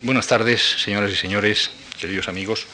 [0.00, 2.68] Buenas tardes, señoras y señores, queridos amigos.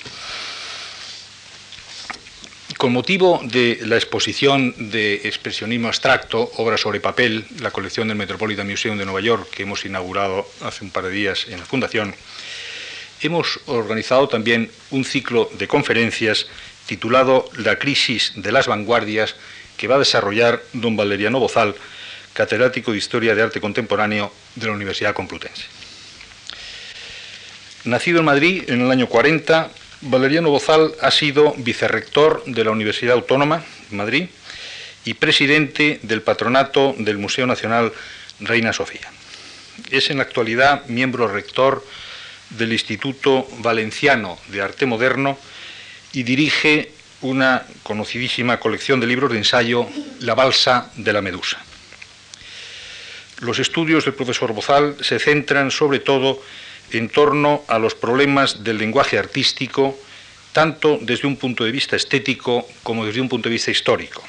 [2.77, 8.69] Con motivo de la exposición de expresionismo abstracto, obra sobre papel, la colección del Metropolitan
[8.69, 12.15] Museum de Nueva York, que hemos inaugurado hace un par de días en la Fundación,
[13.23, 16.47] hemos organizado también un ciclo de conferencias
[16.85, 19.35] titulado La crisis de las vanguardias,
[19.79, 21.75] que va a desarrollar don Valeriano Bozal,
[22.35, 25.84] catedrático de Historia de Arte Contemporáneo de la Universidad Complutense.
[27.85, 29.69] Nacido en Madrid en el año 40,
[30.01, 34.29] Valeriano Bozal ha sido vicerrector de la Universidad Autónoma de Madrid
[35.05, 37.93] y presidente del patronato del Museo Nacional
[38.41, 39.13] Reina Sofía.
[39.91, 41.85] Es en la actualidad miembro rector
[42.49, 45.37] del Instituto Valenciano de Arte Moderno
[46.15, 49.87] y dirige una conocidísima colección de libros de ensayo,
[50.21, 51.59] La Balsa de la Medusa.
[53.41, 56.64] Los estudios del profesor Bozal se centran sobre todo en
[57.13, 59.99] torno a los problemas del lenguaje artístico,
[60.53, 64.23] tanto desde un punto de vista estético como desde un punto de vista histórico,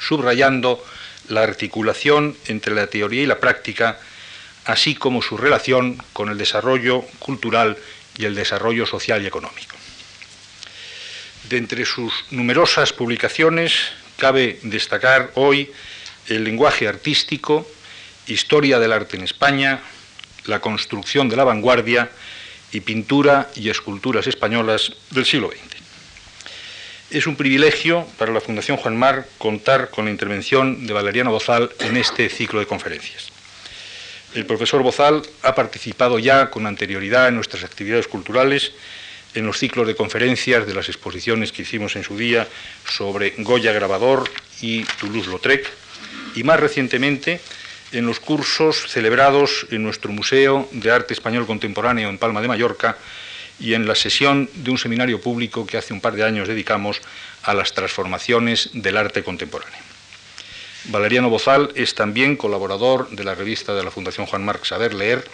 [0.00, 0.82] subrayando
[1.28, 3.98] la articulación entre la teoría y la práctica,
[4.64, 7.76] así como su relación con el desarrollo cultural
[8.16, 9.76] y el desarrollo social y económico.
[11.48, 13.72] De entre sus numerosas publicaciones
[14.16, 15.70] cabe destacar hoy
[16.26, 17.66] el lenguaje artístico,
[18.26, 19.80] Historia del arte en España,
[20.48, 22.10] La construcción de la vanguardia
[22.72, 25.60] y Pintura y esculturas españolas del siglo XX.
[27.10, 31.70] Es un privilegio para la Fundación Juan Mar contar con la intervención de Valeriano Bozal
[31.80, 33.28] en este ciclo de conferencias.
[34.34, 38.72] El profesor Bozal ha participado ya con anterioridad en nuestras actividades culturales,
[39.34, 42.48] en los ciclos de conferencias de las exposiciones que hicimos en su día
[42.88, 44.30] sobre Goya Grabador
[44.62, 45.66] y Toulouse-Lautrec,
[46.36, 47.40] y más recientemente
[47.92, 52.98] en los cursos celebrados en nuestro Museo de Arte Español Contemporáneo en Palma de Mallorca
[53.60, 57.00] y en la sesión de un seminario público que hace un par de años dedicamos
[57.42, 59.78] a las transformaciones del arte contemporáneo.
[60.84, 65.28] Valeriano Bozal es también colaborador de la revista de la Fundación Juan Marc Saber Leer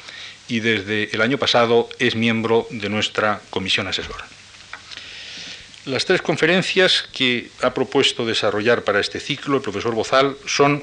[0.48, 4.26] y desde el año pasado es miembro de nuestra comisión asesora.
[5.84, 10.82] Las tres conferencias que ha propuesto desarrollar para este ciclo el profesor Bozal son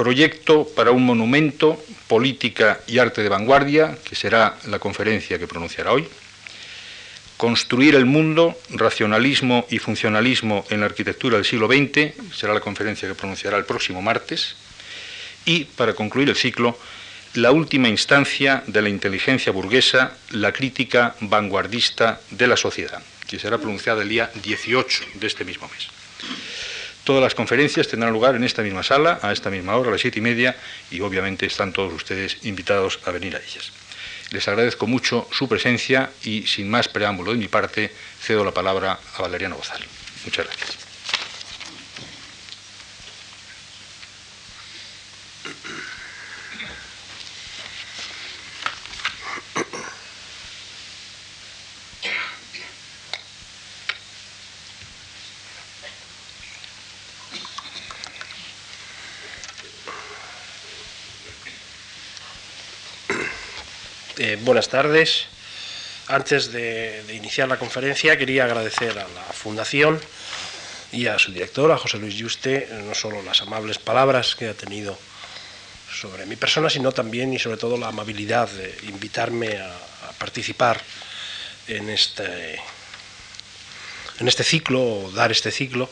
[0.00, 1.78] Proyecto para un monumento,
[2.08, 6.08] política y arte de vanguardia, que será la conferencia que pronunciará hoy.
[7.36, 13.06] Construir el mundo, racionalismo y funcionalismo en la arquitectura del siglo XX, será la conferencia
[13.06, 14.56] que pronunciará el próximo martes.
[15.44, 16.78] Y, para concluir el ciclo,
[17.34, 23.58] la última instancia de la inteligencia burguesa, la crítica vanguardista de la sociedad, que será
[23.58, 25.88] pronunciada el día 18 de este mismo mes.
[27.04, 30.00] Todas las conferencias tendrán lugar en esta misma sala, a esta misma hora, a las
[30.00, 30.56] siete y media,
[30.90, 33.72] y obviamente están todos ustedes invitados a venir a ellas.
[34.30, 37.90] Les agradezco mucho su presencia y, sin más preámbulo de mi parte,
[38.20, 39.82] cedo la palabra a Valeriano Bozal.
[40.24, 40.89] Muchas gracias.
[64.30, 65.24] Eh, buenas tardes.
[66.06, 70.00] Antes de, iniciar la conferencia quería agradecer a la Fundación
[70.92, 74.54] y a su director, a José Luis Yuste, no solo las amables palabras que ha
[74.54, 74.96] tenido
[75.92, 79.72] sobre mi persona, sino también y sobre todo la amabilidad de invitarme a,
[80.16, 80.80] participar
[81.66, 82.60] en este,
[84.20, 85.90] en este ciclo, o dar este ciclo,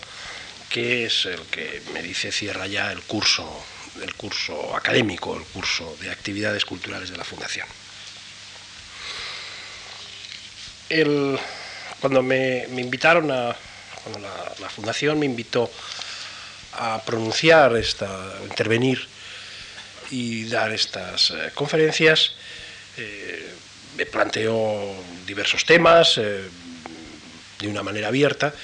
[0.71, 3.65] que es el que me dice cierra ya el curso,
[4.01, 7.67] el curso académico, el curso de actividades culturales de la Fundación
[12.01, 13.55] cuando me, invitaron a,
[14.03, 15.71] cuando la, fundación me invitó
[16.73, 18.09] a pronunciar esta,
[18.45, 19.07] intervenir
[20.11, 22.33] y dar estas eh, conferencias,
[22.97, 23.53] eh,
[23.97, 24.95] me planteó
[25.27, 26.49] diversos temas eh,
[27.59, 28.55] de una manera abierta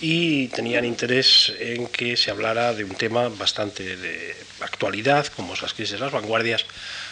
[0.00, 5.62] y tenían interés en que se hablara de un tema bastante de actualidad, como es
[5.62, 6.66] las crisis de las vanguardias,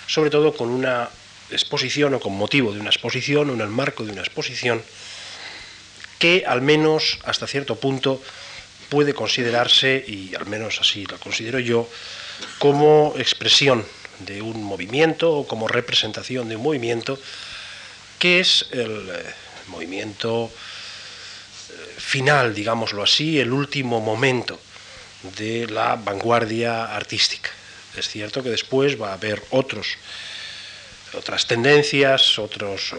[0.06, 1.08] sobre todo con una
[1.50, 4.82] exposición o con motivo de una exposición o en el marco de una exposición
[6.18, 8.22] que al menos hasta cierto punto
[8.88, 11.88] puede considerarse, y al menos así lo considero yo,
[12.58, 13.84] como expresión
[14.20, 17.18] de un movimiento o como representación de un movimiento
[18.18, 19.34] que es el eh,
[19.66, 24.60] movimiento eh, final, digámoslo así, el último momento
[25.36, 27.50] de la vanguardia artística.
[27.96, 29.96] Es cierto que después va a haber otros
[31.14, 32.96] otras tendencias, otras eh,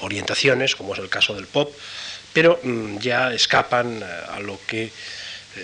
[0.00, 1.74] orientaciones, como es el caso del pop,
[2.32, 4.90] pero mm, ya escapan a lo que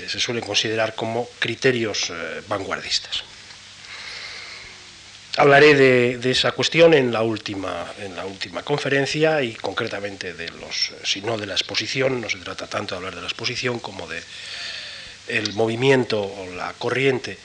[0.09, 2.13] se suele considerar como criterios
[2.49, 3.23] vanguardistas.
[5.39, 10.93] Hablaré de, esa cuestión en la, última, en la última conferencia y concretamente de los,
[11.05, 14.09] si no de la exposición, no se trata tanto de hablar de la exposición como
[14.09, 14.23] de
[15.29, 17.37] el movimiento o la corriente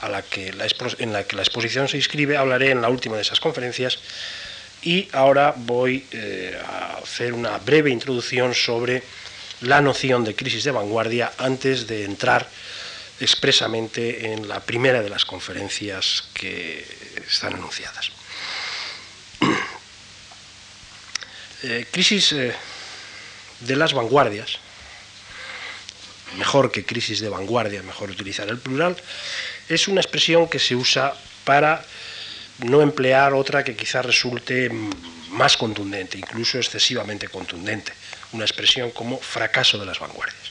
[0.00, 0.66] a la que la,
[0.98, 3.98] en la que la exposición se inscribe, hablaré en la última de esas conferencias
[4.82, 9.02] y ahora voy eh, a hacer una breve introducción sobre
[9.60, 12.48] la noción de crisis de vanguardia antes de entrar
[13.20, 16.84] expresamente en la primera de las conferencias que
[17.28, 18.10] están anunciadas.
[21.62, 22.54] Eh, crisis eh,
[23.60, 24.58] de las vanguardias,
[26.36, 28.96] mejor que crisis de vanguardia, mejor utilizar el plural,
[29.68, 31.84] es una expresión que se usa para
[32.58, 34.70] no emplear otra que quizás resulte
[35.30, 37.92] más contundente, incluso excesivamente contundente,
[38.32, 40.50] una expresión como fracaso de las vanguardias.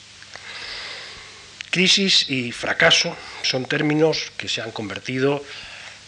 [1.69, 5.43] Crisis y fracaso son términos que se han convertido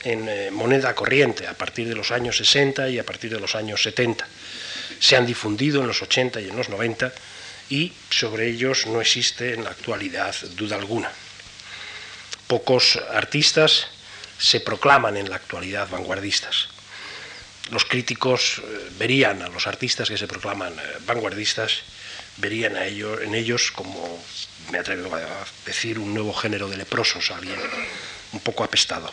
[0.04, 3.54] en eh, moneda corriente a partir de los años 60 y a partir de los
[3.54, 4.28] años 70.
[5.00, 7.14] Se han difundido en los 80 y en los 90
[7.72, 11.10] y sobre ellos no existe en la actualidad duda alguna.
[12.48, 13.88] Pocos artistas
[14.38, 16.68] se proclaman en la actualidad vanguardistas.
[17.72, 21.84] Los críticos eh, verían a los artistas que se proclaman eh, vanguardistas,
[22.38, 24.22] verían a ellos, en ellos como
[24.70, 25.22] me atrevo a
[25.66, 27.56] decir, un nuevo género de leprosos, alguien
[28.34, 29.10] un poco apestado.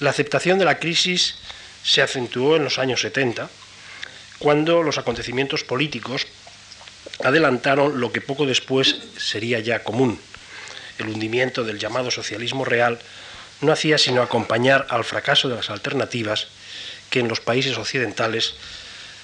[0.00, 1.36] La aceptación de la crisis
[1.82, 3.48] se acentuó en los años 70,
[4.38, 6.26] cuando los acontecimientos políticos
[7.22, 10.18] adelantaron lo que poco después sería ya común.
[10.98, 12.98] El hundimiento del llamado socialismo real
[13.60, 16.48] no hacía sino acompañar al fracaso de las alternativas
[17.10, 18.54] que en los países occidentales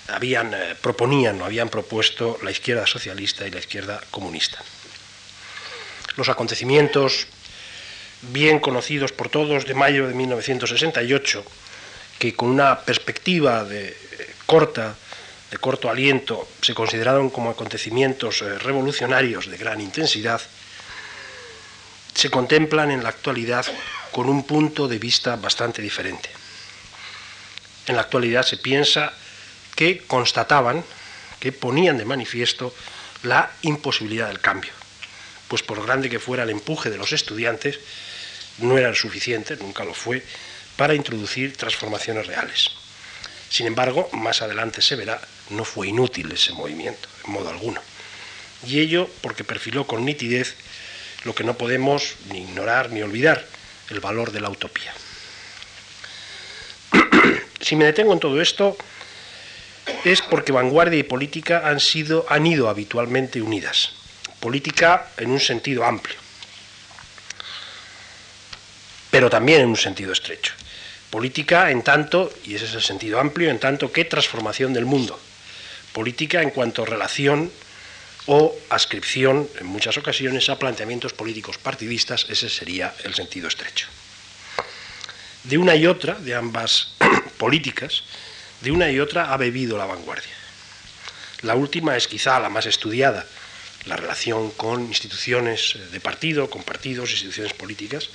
[0.08, 4.62] habían, eh, proponían o habían propuesto la izquierda socialista y la izquierda comunista.
[6.16, 7.26] Los acontecimientos
[8.22, 11.44] bien conocidos por todos de mayo de 1968,
[12.18, 13.96] que con una perspectiva de eh,
[14.46, 14.94] corta
[15.50, 20.40] de corto aliento se consideraron como acontecimientos eh, revolucionarios de gran intensidad,
[22.14, 23.66] se contemplan en la actualidad
[24.12, 26.30] con un punto de vista bastante diferente.
[27.86, 29.12] En la actualidad se piensa
[29.74, 30.84] que constataban,
[31.38, 32.74] que ponían de manifiesto
[33.22, 34.72] la imposibilidad del cambio,
[35.48, 37.80] pues por grande que fuera el empuje de los estudiantes,
[38.58, 40.22] no era suficiente, nunca lo fue,
[40.76, 42.70] para introducir transformaciones reales.
[43.50, 45.20] Sin embargo, más adelante se verá,
[45.50, 47.82] no fue inútil ese movimiento, en modo alguno.
[48.64, 50.54] Y ello porque perfiló con nitidez
[51.24, 53.44] lo que no podemos ni ignorar ni olvidar,
[53.90, 54.94] el valor de la utopía.
[57.60, 58.76] si me detengo en todo esto,
[60.04, 63.90] es porque vanguardia y política han, sido, han ido habitualmente unidas.
[64.38, 66.16] Política en un sentido amplio,
[69.10, 70.54] pero también en un sentido estrecho.
[71.10, 75.18] Política en tanto, y ese es el sentido amplio, en tanto que transformación del mundo.
[75.92, 77.50] Política en cuanto relación
[78.26, 83.88] o ascripción, en muchas ocasiones, a planteamientos políticos partidistas, ese sería el sentido estrecho.
[85.42, 86.94] De una y otra, de ambas
[87.38, 88.04] políticas,
[88.60, 90.34] de una y otra ha bebido la vanguardia.
[91.42, 93.26] La última es quizá la más estudiada,
[93.86, 98.10] la relación con instituciones de partido, con partidos, instituciones políticas,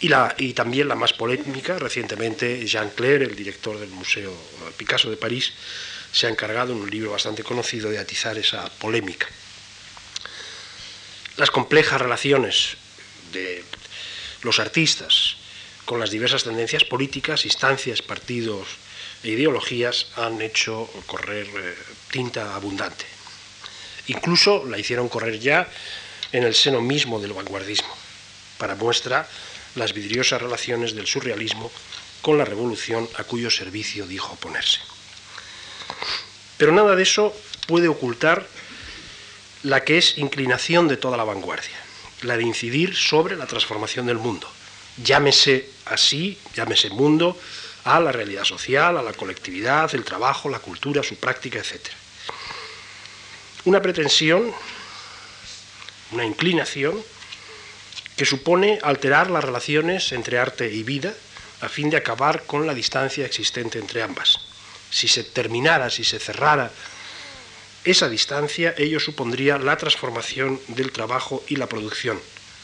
[0.00, 1.78] y, la, y también la más polémica.
[1.78, 4.34] Recientemente Jean Clair, el director del Museo
[4.76, 5.52] Picasso de París,
[6.12, 9.26] se ha encargado en un libro bastante conocido de atizar esa polémica.
[11.36, 12.76] Las complejas relaciones
[13.32, 13.64] de
[14.42, 15.36] los artistas
[15.84, 18.66] con las diversas tendencias políticas, instancias, partidos,
[19.22, 21.76] e ideologías han hecho correr eh,
[22.10, 23.04] tinta abundante.
[24.06, 25.68] Incluso la hicieron correr ya
[26.32, 27.94] en el seno mismo del vanguardismo,
[28.56, 29.28] para muestra
[29.74, 31.70] las vidriosas relaciones del surrealismo
[32.22, 34.80] con la revolución a cuyo servicio dijo oponerse.
[36.56, 37.34] Pero nada de eso
[37.66, 38.46] puede ocultar
[39.62, 41.76] la que es inclinación de toda la vanguardia,
[42.22, 44.50] la de incidir sobre la transformación del mundo.
[45.02, 47.38] Llámese así, llámese mundo,
[47.84, 51.88] a la realidad social, a la colectividad, el trabajo, la cultura, su práctica, etc.
[53.64, 54.52] Una pretensión,
[56.12, 57.02] una inclinación
[58.20, 61.14] que supone alterar las relaciones entre arte y vida
[61.62, 64.40] a fin de acabar con la distancia existente entre ambas.
[64.90, 66.70] Si se terminara, si se cerrara
[67.82, 72.20] esa distancia, ello supondría la transformación del trabajo y la producción,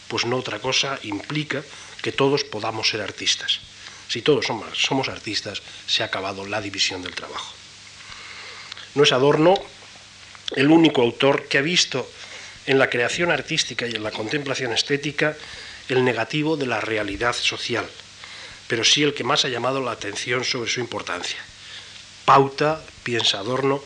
[0.09, 1.65] pues no otra cosa implica
[2.03, 3.61] que todos podamos ser artistas
[4.09, 7.55] si todos somos, somos artistas, se ha acabado la división del trabajo.
[8.95, 9.55] No es Adorno
[10.55, 12.09] el único autor que ha visto
[12.67, 15.37] en la creación artística y en la contemplación estética
[15.89, 17.87] el negativo de la realidad social,
[18.67, 21.39] pero sí el que más ha llamado la atención sobre su importancia.
[22.25, 23.83] Pauta, piensa Adorno,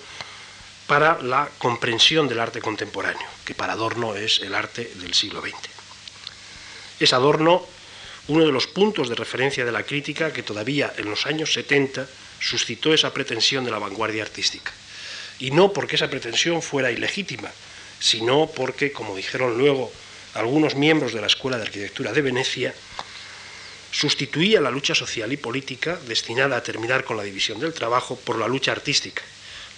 [0.86, 5.54] para la comprensión del arte contemporáneo, que para Adorno es el arte del siglo XX.
[6.98, 7.66] Es Adorno
[8.28, 12.06] uno de los puntos de referencia de la crítica que todavía en los años 70
[12.38, 14.72] suscitó esa pretensión de la vanguardia artística.
[15.38, 17.50] Y no porque esa pretensión fuera ilegítima,
[18.00, 19.92] sino porque, como dijeron luego
[20.34, 22.74] algunos miembros de la Escuela de Arquitectura de Venecia,
[23.92, 28.38] sustituía la lucha social y política destinada a terminar con la división del trabajo por
[28.38, 29.22] la lucha artística,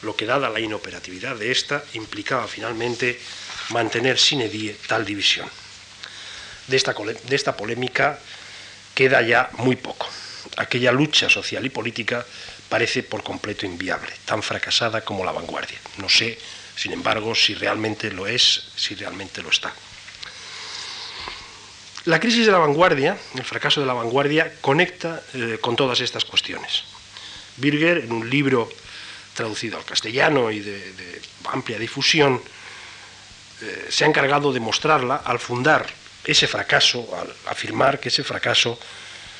[0.03, 3.19] lo que dada la inoperatividad de esta implicaba finalmente
[3.71, 5.49] mantener sin edie tal división.
[6.67, 8.19] De esta, de esta polémica
[8.95, 10.09] queda ya muy poco.
[10.57, 12.25] Aquella lucha social y política
[12.69, 15.79] parece por completo inviable, tan fracasada como la vanguardia.
[15.99, 16.39] No sé,
[16.77, 19.73] sin embargo, si realmente lo es, si realmente lo está.
[22.05, 26.25] La crisis de la vanguardia, el fracaso de la vanguardia, conecta eh, con todas estas
[26.25, 26.83] cuestiones.
[27.59, 28.69] Birger, en un libro
[29.35, 32.43] traducido al castellano y de, amplia difusión,
[33.61, 35.87] eh, se ha encargado de mostrarla al fundar
[36.25, 38.79] ese fracaso, al afirmar que ese fracaso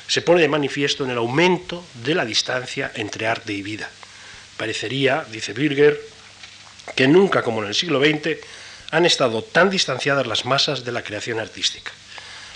[0.07, 3.89] se pone de manifiesto en el aumento de la distancia entre arte y vida.
[4.55, 5.99] Parecería, dice Birger,
[6.95, 8.39] que nunca como en el siglo XX
[8.91, 11.91] han estado tan distanciadas las masas de la creación artística,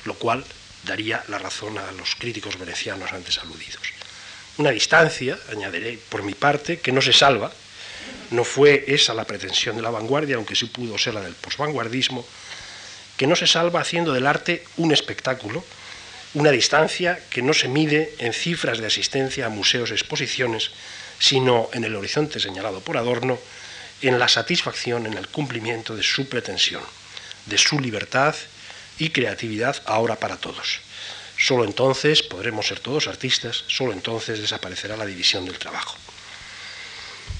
[0.05, 0.45] lo cual
[0.83, 3.81] daría la razón a los críticos venecianos antes aludidos.
[4.57, 7.51] Una distancia, añadiré por mi parte, que no se salva,
[8.31, 12.25] no fue esa la pretensión de la vanguardia, aunque sí pudo ser la del posvanguardismo,
[13.15, 15.63] que no se salva haciendo del arte un espectáculo,
[16.33, 20.71] una distancia que no se mide en cifras de asistencia a museos exposiciones,
[21.19, 23.39] sino en el horizonte señalado por Adorno,
[24.01, 26.83] en la satisfacción en el cumplimiento de su pretensión,
[27.45, 28.35] de su libertad
[28.99, 30.79] y creatividad ahora para todos.
[31.37, 35.95] Solo entonces podremos ser todos artistas, solo entonces desaparecerá la división del trabajo.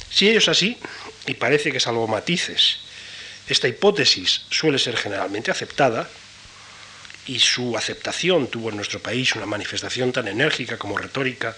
[0.09, 0.77] Si ello es así,
[1.25, 2.79] y parece que salvo matices
[3.47, 6.09] esta hipótesis suele ser generalmente aceptada
[7.27, 11.55] y su aceptación tuvo en nuestro país una manifestación tan enérgica como retórica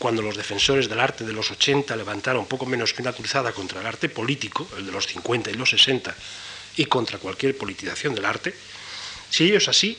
[0.00, 3.80] cuando los defensores del arte de los 80 levantaron poco menos que una cruzada contra
[3.80, 6.16] el arte político, el de los 50 y los 60,
[6.78, 8.54] y contra cualquier politización del arte,
[9.28, 9.98] si ello es así,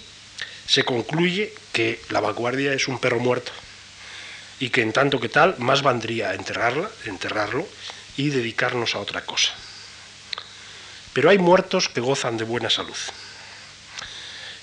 [0.65, 3.51] se concluye que la vanguardia es un perro muerto
[4.60, 7.67] y que en tanto que tal más valdría enterrarla, enterrarlo
[8.17, 9.53] y dedicarnos a otra cosa.
[11.13, 12.98] Pero hay muertos que gozan de buena salud.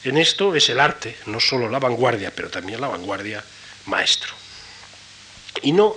[0.02, 3.44] En esto es el arte, no solo la vanguardia, pero también la vanguardia
[3.86, 4.37] maestro.
[5.62, 5.96] Y no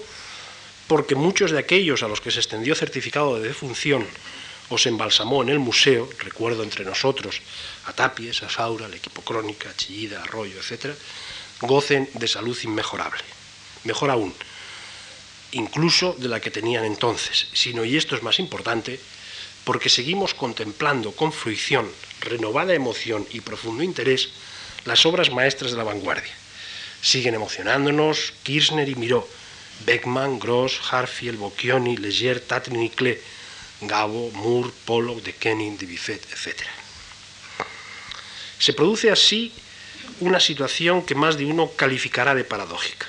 [0.87, 4.05] porque muchos de aquellos a los que se extendió certificado de defunción
[4.67, 7.41] o se embalsamó en el museo, recuerdo entre nosotros
[7.85, 10.93] a Tapies, a Saura, al equipo Crónica, a Chillida, Arroyo, etc.,
[11.61, 13.23] gocen de salud inmejorable.
[13.85, 14.33] Mejor aún,
[15.53, 18.99] incluso de la que tenían entonces, sino, y esto es más importante,
[19.63, 21.89] porque seguimos contemplando con fruición,
[22.19, 24.29] renovada emoción y profundo interés
[24.85, 26.33] las obras maestras de la vanguardia.
[27.01, 29.27] Siguen emocionándonos Kirchner y Miró,
[29.85, 33.17] Beckman, Gross, Harfield, Bocchioni, Leger, Tatlin y Klee,
[33.81, 36.61] Gabo, Moore, Pollock, de Kenning, de Buffet, etc.
[38.59, 39.51] Se produce así
[40.19, 43.07] una situación que más de uno calificará de paradójica.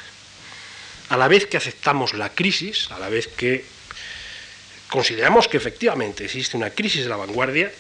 [1.10, 3.64] A la vez que aceptamos la crisis, a la vez que
[4.88, 7.70] consideramos que efectivamente existe una crisis de la vanguardia,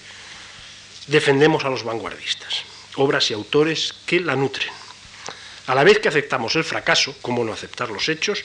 [1.06, 2.62] defendemos a los vanguardistas,
[2.96, 4.68] obras y autores que la nutren.
[5.66, 8.44] A la vez que aceptamos el fracaso, como no aceptar los hechos,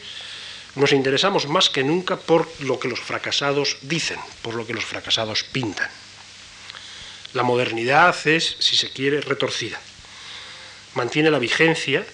[0.78, 4.86] nos interesamos más que nunca por lo que los fracasados dicen, por lo que los
[4.86, 5.90] fracasados pintan.
[7.34, 9.82] La modernidad es, si se quiere, retorcida.
[10.94, 12.06] Mantiene la vigencia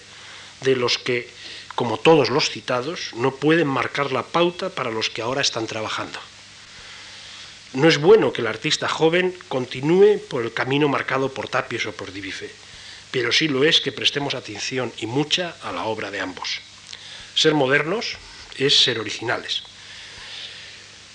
[0.62, 1.28] de los que,
[1.74, 6.18] como todos los citados, no pueden marcar la pauta para los que ahora están trabajando.
[7.74, 11.92] No es bueno que el artista joven continúe por el camino marcado por Tapies o
[11.92, 12.50] por Divife,
[13.10, 16.60] pero sí lo es que prestemos atención y mucha a la obra de ambos.
[17.34, 18.16] Ser modernos
[18.58, 19.62] es ser originales.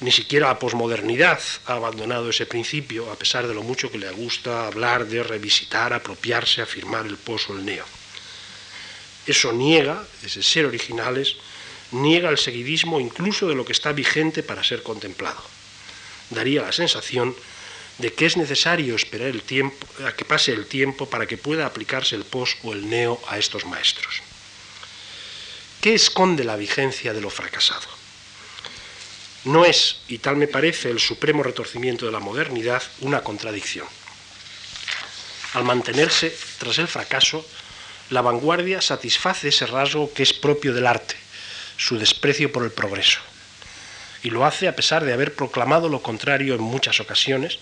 [0.02, 4.10] Ni siquiera la posmodernidad ha abandonado ese principio, a pesar de lo mucho que le
[4.12, 7.86] gusta hablar de revisitar, apropiarse, afirmar el pos o el neo.
[9.28, 11.36] Eso niega, ese ser originales,
[11.92, 15.44] niega el seguidismo incluso de lo que está vigente para ser contemplado
[16.30, 17.36] daría la sensación
[17.98, 21.66] de que es necesario esperar el tiempo, a que pase el tiempo para que pueda
[21.66, 24.22] aplicarse el pos o el neo a estos maestros.
[25.82, 27.88] ¿Qué esconde la vigencia de lo fracasado?
[29.46, 33.88] No es, y tal me parece, el supremo retorcimiento de la modernidad una contradicción.
[35.54, 37.46] Al mantenerse tras el fracaso,
[38.10, 41.16] la vanguardia satisface ese rasgo que es propio del arte,
[41.78, 43.20] su desprecio por el progreso.
[44.22, 47.58] Y lo hace a pesar de haber proclamado lo contrario en muchas ocasiones,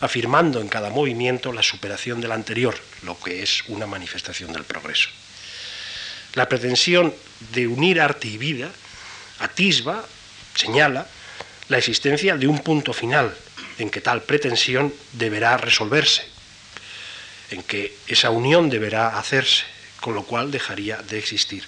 [0.00, 5.10] afirmando en cada movimiento la superación del anterior, lo que es una manifestación del progreso.
[6.34, 7.14] La pretensión
[7.52, 8.70] de unir arte y vida
[9.38, 10.04] atisba,
[10.54, 11.06] señala,
[11.68, 13.34] la existencia de un punto final
[13.78, 16.26] en que tal pretensión deberá resolverse,
[17.50, 19.64] en que esa unión deberá hacerse,
[20.00, 21.64] con lo cual dejaría de existir.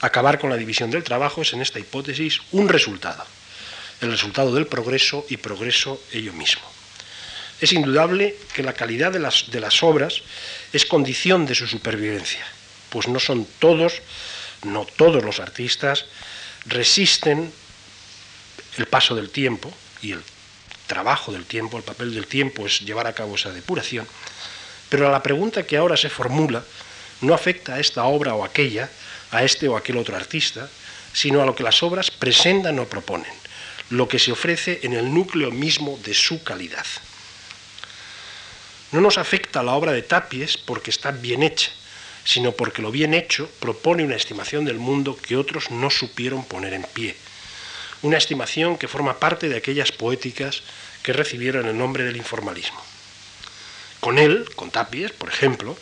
[0.00, 3.24] Acabar con la división del trabajo es en esta hipótesis un resultado,
[4.00, 6.62] el resultado del progreso y progreso ello mismo.
[7.60, 10.22] Es indudable que la calidad de las, de las obras
[10.72, 12.46] es condición de su supervivencia,
[12.90, 14.02] pues no son todos,
[14.64, 16.04] no todos los artistas
[16.66, 17.52] resisten
[18.76, 20.22] el paso del tiempo y el
[20.86, 24.06] trabajo del tiempo, el papel del tiempo es llevar a cabo esa depuración,
[24.88, 26.64] pero la pregunta que ahora se formula
[27.20, 28.90] no afecta a esta obra o aquella,
[29.30, 30.68] a este o aquel otro artista,
[31.12, 33.32] sino a lo que las obras presentan o proponen,
[33.90, 36.86] lo que se ofrece en el núcleo mismo de su calidad.
[38.92, 41.70] No nos afecta la obra de Tapies porque está bien hecha,
[42.24, 46.74] sino porque lo bien hecho propone una estimación del mundo que otros no supieron poner
[46.74, 47.16] en pie.
[48.02, 50.62] Una estimación que forma parte de aquellas poéticas
[51.02, 52.80] que recibieron el nombre del informalismo.
[54.00, 55.76] Con él, con Tapies, por ejemplo,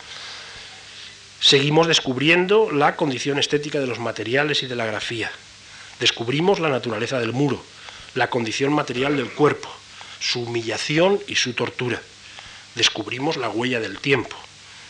[1.41, 5.31] seguimos descubriendo la condición estética de los materiales y de la grafía.
[6.01, 7.63] Descubrimos la naturaleza del muro,
[8.15, 9.69] la condición material del cuerpo,
[10.21, 12.01] su humillación y su tortura.
[12.75, 14.37] Descubrimos la huella del tiempo.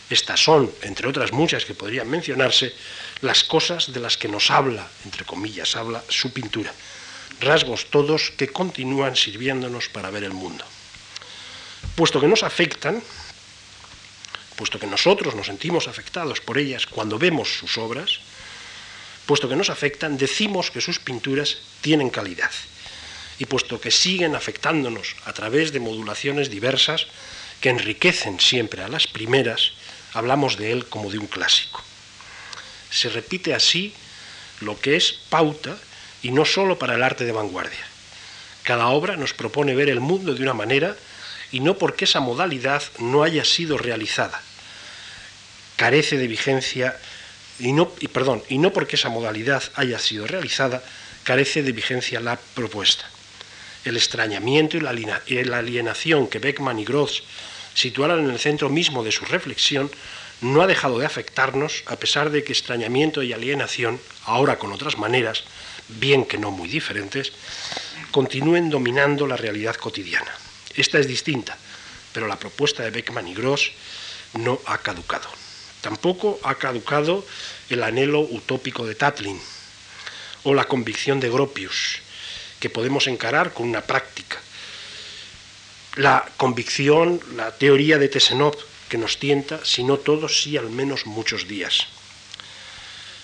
[0.09, 2.73] Estas son, entre otras muchas que podrían mencionarse,
[3.21, 6.73] las cosas de las que nos habla, entre comillas, habla su pintura.
[7.39, 10.65] Rasgos todos que continúan sirviéndonos para ver el mundo.
[11.95, 13.03] Puesto que nos afectan,
[14.55, 18.19] puesto que nosotros nos sentimos afectados por ellas cuando vemos sus obras,
[19.25, 22.51] puesto que nos afectan, decimos que sus pinturas tienen calidad.
[23.37, 27.07] Y puesto que siguen afectándonos a través de modulaciones diversas
[27.61, 29.73] que enriquecen siempre a las primeras,
[30.13, 31.83] hablamos de él como de un clásico.
[32.89, 33.93] Se repite así
[34.61, 35.77] lo que es pauta
[36.21, 37.85] y no solo para el arte de vanguardia.
[38.63, 40.95] Cada obra nos propone ver el mundo de una manera
[41.51, 44.41] y no porque esa modalidad no haya sido realizada,
[45.75, 46.97] carece de vigencia
[47.59, 50.83] y no, y, perdón, y no porque esa modalidad haya sido realizada,
[51.23, 53.05] carece de vigencia la propuesta.
[53.85, 57.23] El extrañamiento y la alienación que Beckman y Gross
[57.73, 59.89] situaron en el centro mismo de su reflexión
[60.41, 64.97] no ha dejado de afectarnos, a pesar de que extrañamiento y alienación, ahora con otras
[64.97, 65.43] maneras,
[65.87, 67.33] bien que no muy diferentes,
[68.11, 70.31] continúen dominando la realidad cotidiana.
[70.75, 71.57] Esta es distinta,
[72.13, 73.71] pero la propuesta de Beckman y Gross
[74.33, 75.27] no ha caducado.
[75.81, 77.25] Tampoco ha caducado
[77.69, 79.39] el anhelo utópico de Tatlin
[80.43, 81.99] o la convicción de Gropius,
[82.59, 84.39] que podemos encarar con una práctica.
[85.95, 88.55] La convicción, la teoría de Tesenov,
[88.89, 91.87] que nos tienta, si no todos, sí al menos muchos días.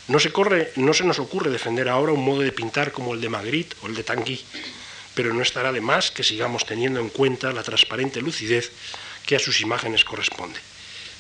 [0.07, 3.21] No se, corre, no se nos ocurre defender ahora un modo de pintar como el
[3.21, 4.43] de Magritte o el de Tanguy,
[5.15, 8.71] pero no estará de más que sigamos teniendo en cuenta la transparente lucidez
[9.25, 10.59] que a sus imágenes corresponde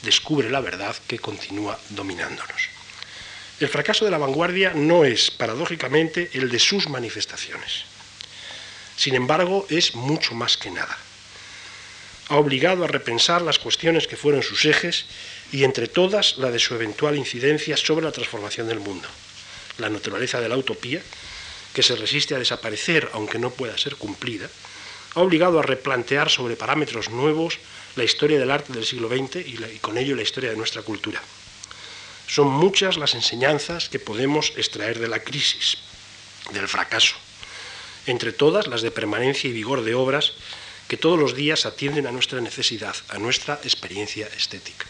[0.05, 2.69] descubre la verdad que continúa dominándonos.
[3.59, 7.83] El fracaso de la vanguardia no es, paradójicamente, el de sus manifestaciones.
[8.95, 10.97] Sin embargo, es mucho más que nada.
[12.29, 15.05] Ha obligado a repensar las cuestiones que fueron sus ejes
[15.51, 19.07] y entre todas la de su eventual incidencia sobre la transformación del mundo.
[19.77, 21.01] La naturaleza de la utopía,
[21.73, 24.49] que se resiste a desaparecer aunque no pueda ser cumplida,
[25.13, 27.59] ha obligado a replantear sobre parámetros nuevos
[27.95, 31.21] la historia del arte del siglo XX y, con ello la historia de nuestra cultura.
[32.27, 35.77] Son muchas las enseñanzas que podemos extraer de la crisis,
[36.51, 37.15] del fracaso,
[38.07, 40.33] entre todas las de permanencia y vigor de obras
[40.87, 44.85] que todos los días atienden a nuestra necesidad, a nuestra experiencia estética.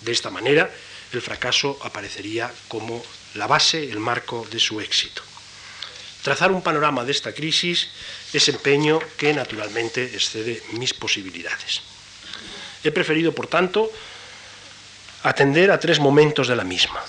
[0.00, 0.70] De esta manera,
[1.12, 3.02] el fracaso aparecería como
[3.34, 5.22] la base, el marco de su éxito.
[6.22, 7.88] Trazar un panorama de esta crisis
[8.32, 11.80] es empeño que naturalmente excede mis posibilidades.
[12.84, 13.90] He preferido, por tanto,
[15.22, 17.02] atender a tres momentos de la misma.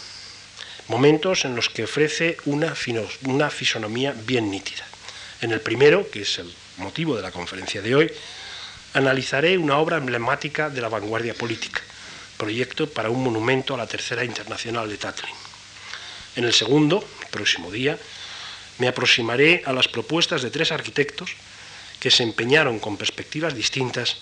[0.88, 2.74] Momentos en los que ofrece una,
[3.26, 4.86] una fisonomía bien nítida.
[5.42, 8.12] En el primero, que es el motivo de la conferencia de hoy,
[8.94, 11.82] analizaré una obra emblemática de la vanguardia política,
[12.38, 15.36] proyecto para un monumento a la Tercera Internacional de Tatlin.
[16.36, 17.98] En el segundo, próximo día,
[18.80, 21.32] me aproximaré a las propuestas de tres arquitectos
[22.00, 24.18] que se empeñaron con perspectivas distintas,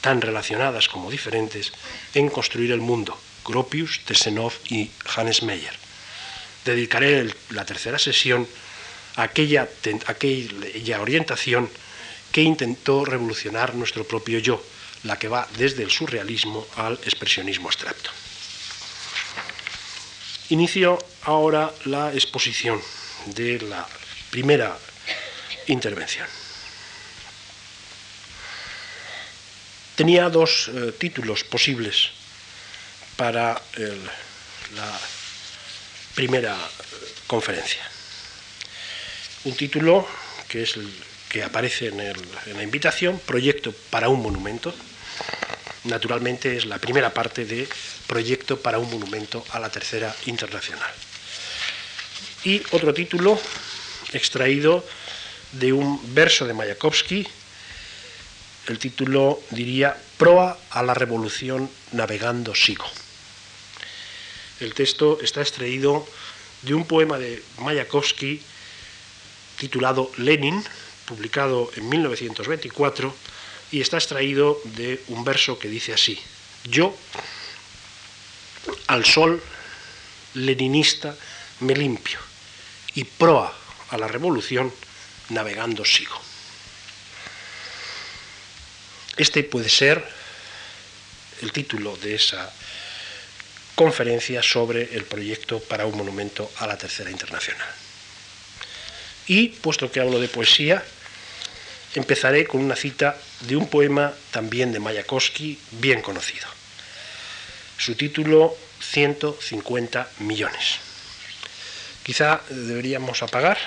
[0.00, 1.72] tan relacionadas como diferentes,
[2.14, 5.76] en construir el mundo, Gropius, Tessenov y Hannes Meyer.
[6.64, 8.48] Dedicaré la tercera sesión
[9.16, 9.68] a aquella,
[10.06, 11.68] aquella orientación
[12.32, 14.62] que intentó revolucionar nuestro propio yo,
[15.04, 18.10] la que va desde el surrealismo al expresionismo abstracto.
[20.50, 22.80] Inicio ahora la exposición
[23.26, 23.86] de la
[24.30, 24.78] primera
[25.66, 26.26] intervención.
[29.94, 32.10] Tenía dos eh, títulos posibles
[33.16, 33.60] para
[34.74, 35.00] la
[36.14, 37.82] primera eh, conferencia.
[39.44, 40.06] Un título
[40.48, 40.88] que es el
[41.28, 44.74] que aparece en, la invitación, Proyecto para un monumento.
[45.84, 47.68] Naturalmente es la primera parte de
[48.06, 50.90] Proyecto para un monumento a la Tercera Internacional.
[52.44, 53.38] Y otro título
[54.12, 54.84] extraído
[55.52, 57.26] de un verso de Mayakovsky,
[58.68, 62.84] el título diría Proa a la revolución navegando sigo.
[64.60, 66.06] El texto está extraído
[66.62, 68.42] de un poema de Mayakovsky
[69.58, 70.64] titulado Lenin,
[71.08, 73.14] publicado en 1924,
[73.72, 76.20] y está extraído de un verso que dice así,
[76.64, 76.94] yo,
[78.86, 79.42] al sol
[80.34, 81.16] leninista,
[81.60, 82.18] me limpio,
[82.94, 83.56] y proa
[83.90, 84.72] a la revolución,
[85.30, 86.20] navegando sigo.
[89.16, 90.04] Este puede ser
[91.42, 92.52] el título de esa
[93.74, 97.68] conferencia sobre el proyecto para un monumento a la Tercera Internacional.
[99.26, 100.82] Y, puesto que hablo de poesía,
[101.94, 106.46] empezaré con una cita de un poema también de Mayakovsky, bien conocido.
[107.78, 110.78] Su título, 150 millones.
[112.02, 113.58] Quizá deberíamos apagar.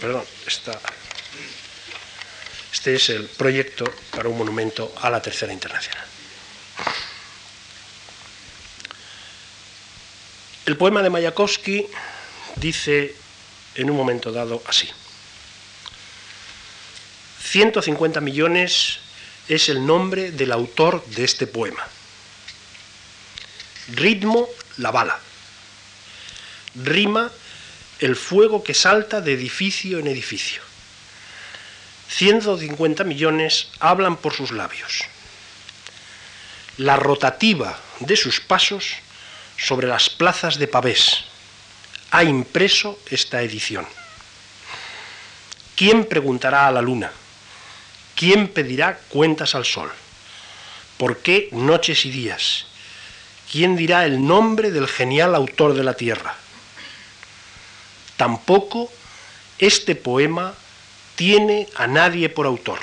[0.00, 0.24] Perdón,
[2.72, 6.04] este es el proyecto para un monumento a la Tercera Internacional.
[10.66, 11.86] El poema de Mayakovsky
[12.56, 13.14] dice
[13.74, 14.88] en un momento dado así.
[17.42, 18.98] 150 millones
[19.48, 21.86] es el nombre del autor de este poema.
[23.92, 25.18] Ritmo, la bala.
[26.74, 27.30] Rima,
[28.00, 30.62] el fuego que salta de edificio en edificio.
[32.08, 35.02] 150 millones hablan por sus labios.
[36.78, 38.94] La rotativa de sus pasos
[39.56, 41.24] sobre las plazas de pavés
[42.14, 43.84] ha impreso esta edición.
[45.74, 47.10] ¿Quién preguntará a la luna?
[48.14, 49.90] ¿Quién pedirá cuentas al sol?
[50.96, 52.66] ¿Por qué noches y días?
[53.50, 56.36] ¿Quién dirá el nombre del genial autor de la tierra?
[58.16, 58.92] Tampoco
[59.58, 60.54] este poema
[61.16, 62.78] tiene a nadie por autor,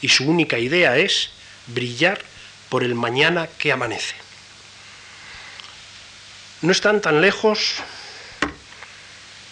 [0.00, 1.30] y su única idea es
[1.68, 2.20] brillar
[2.68, 4.16] por el mañana que amanece.
[6.62, 7.74] No están tan lejos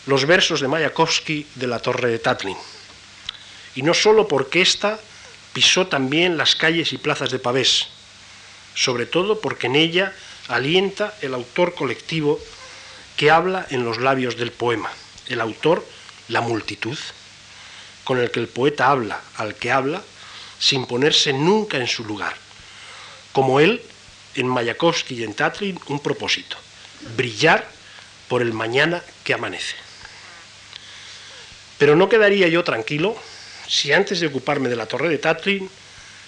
[0.07, 2.57] los versos de Mayakovsky de la Torre de Tatlin,
[3.75, 5.01] y no solo porque ésta
[5.53, 7.88] pisó también las calles y plazas de Pavés,
[8.75, 10.14] sobre todo porque en ella
[10.46, 12.38] alienta el autor colectivo
[13.16, 14.90] que habla en los labios del poema,
[15.27, 15.85] el autor,
[16.29, 16.99] la multitud,
[18.05, 20.03] con el que el poeta habla al que habla
[20.61, 22.37] sin ponerse nunca en su lugar,
[23.33, 23.83] como él
[24.37, 26.57] en Mayakovsky y en Tatlin un propósito,
[27.16, 27.66] brillar
[28.28, 29.76] por el mañana que amanece.
[31.78, 33.16] Pero no quedaría yo tranquilo
[33.66, 35.70] si antes de ocuparme de la torre de Tatlin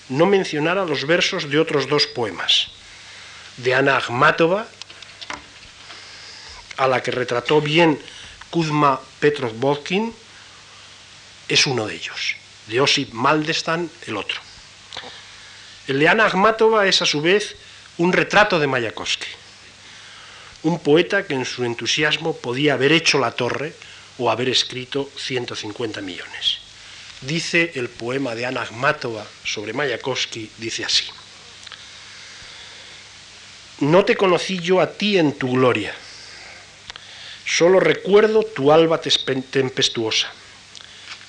[0.09, 2.69] no mencionara los versos de otros dos poemas,
[3.59, 4.67] de Ana Akhmatova,
[6.77, 8.01] a la que retrató bien
[8.51, 10.15] Kuzma Petrov Volkin,
[11.49, 14.41] es uno de ellos, de Osip Maldestan el otro.
[15.87, 17.57] El de Ana Akhmatova es a su vez
[17.99, 19.29] un retrato de Mayakovsky,
[20.63, 23.73] un poeta que en su entusiasmo podía haber hecho la torre
[24.19, 26.63] o haber escrito 150 millones
[27.23, 31.05] dice el poema de Ana Akhmatova sobre Mayakovsky, dice así.
[33.81, 35.95] No te conocí yo a ti en tu gloria,
[37.45, 40.31] solo recuerdo tu alba tempestuosa,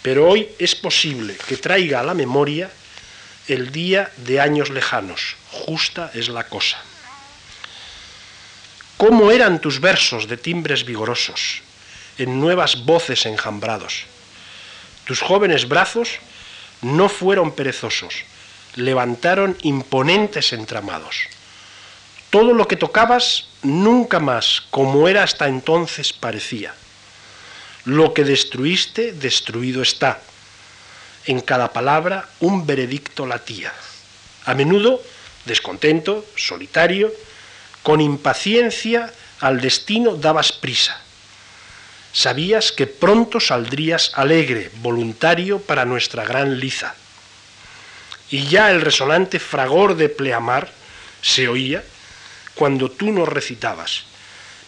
[0.02, 2.70] pero hoy es posible que traiga a la memoria
[3.48, 6.82] el día de años lejanos, justa es la cosa.
[9.04, 11.62] ¿Cómo eran tus versos de timbres vigorosos,
[12.18, 14.06] en nuevas voces enjambrados?
[15.04, 16.20] Tus jóvenes brazos
[16.82, 18.24] no fueron perezosos,
[18.76, 21.28] levantaron imponentes entramados.
[22.30, 26.74] Todo lo que tocabas nunca más, como era hasta entonces, parecía.
[27.84, 30.22] Lo que destruiste, destruido está.
[31.26, 33.74] En cada palabra un veredicto latía.
[34.46, 35.04] A menudo
[35.44, 37.12] descontento, solitario,
[37.84, 41.00] con impaciencia al destino dabas prisa.
[42.14, 46.96] Sabías que pronto saldrías alegre, voluntario para nuestra gran liza.
[48.30, 50.72] Y ya el resonante fragor de pleamar
[51.22, 51.84] se oía
[52.56, 54.04] cuando tú nos recitabas.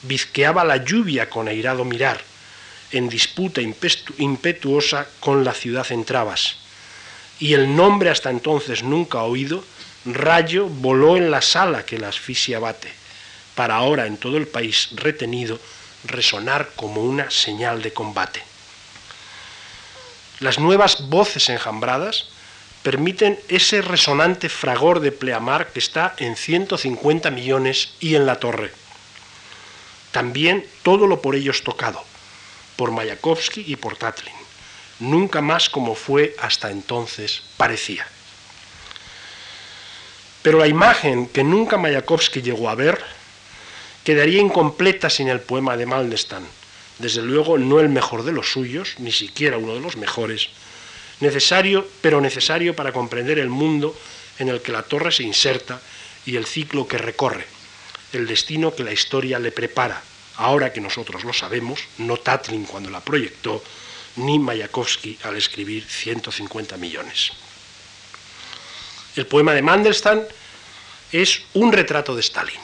[0.01, 2.21] Vizqueaba la lluvia con airado mirar
[2.91, 6.55] en disputa impetuosa con la ciudad entrabas.
[7.39, 9.63] Y el nombre hasta entonces nunca oído,
[10.05, 12.91] rayo voló en la sala que la asfixia bate,
[13.55, 15.59] para ahora en todo el país retenido
[16.05, 18.43] resonar como una señal de combate.
[20.39, 22.27] Las nuevas voces enjambradas
[22.83, 28.71] permiten ese resonante fragor de pleamar que está en 150 millones y en la torre.
[30.11, 32.03] También todo lo por ellos tocado,
[32.75, 34.35] por Mayakovsky y por Tatlin.
[34.99, 38.07] Nunca más como fue hasta entonces parecía.
[40.41, 43.03] Pero la imagen que nunca Mayakovsky llegó a ver
[44.05, 46.45] quedaría incompleta sin el poema de Maldestan.
[46.99, 50.47] Desde luego no el mejor de los suyos, ni siquiera uno de los mejores,
[51.19, 53.97] necesario, pero necesario para comprender el mundo
[54.37, 55.81] en el que la torre se inserta
[56.25, 57.45] y el ciclo que recorre,
[58.13, 60.01] el destino que la historia le prepara,
[60.35, 63.63] ahora que nosotros lo sabemos, no Tatlin cuando la proyectó,
[64.17, 67.31] ni Mayakovsky al escribir 150 millones.
[69.15, 70.21] El poema de Mandelstam
[71.11, 72.59] es un retrato de Stalin.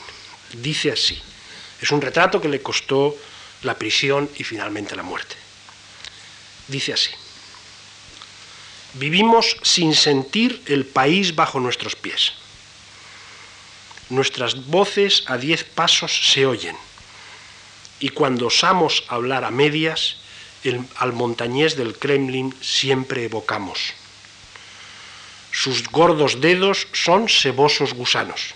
[0.52, 1.20] Dice así.
[1.82, 3.18] Es un retrato que le costó
[3.62, 5.34] la prisión y finalmente la muerte.
[6.68, 7.10] Dice así.
[8.94, 12.34] Vivimos sin sentir el país bajo nuestros pies.
[14.10, 16.76] Nuestras voces a diez pasos se oyen
[17.98, 20.18] y cuando osamos hablar a medias,
[20.96, 23.94] al montañés del Kremlin siempre evocamos.
[25.50, 28.54] Sus gordos dedos son sebosos gusanos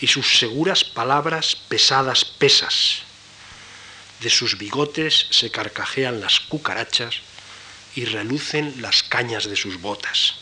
[0.00, 3.02] y sus seguras palabras pesadas pesas.
[4.20, 7.16] De sus bigotes se carcajean las cucarachas
[7.94, 10.34] y relucen las cañas de sus botas.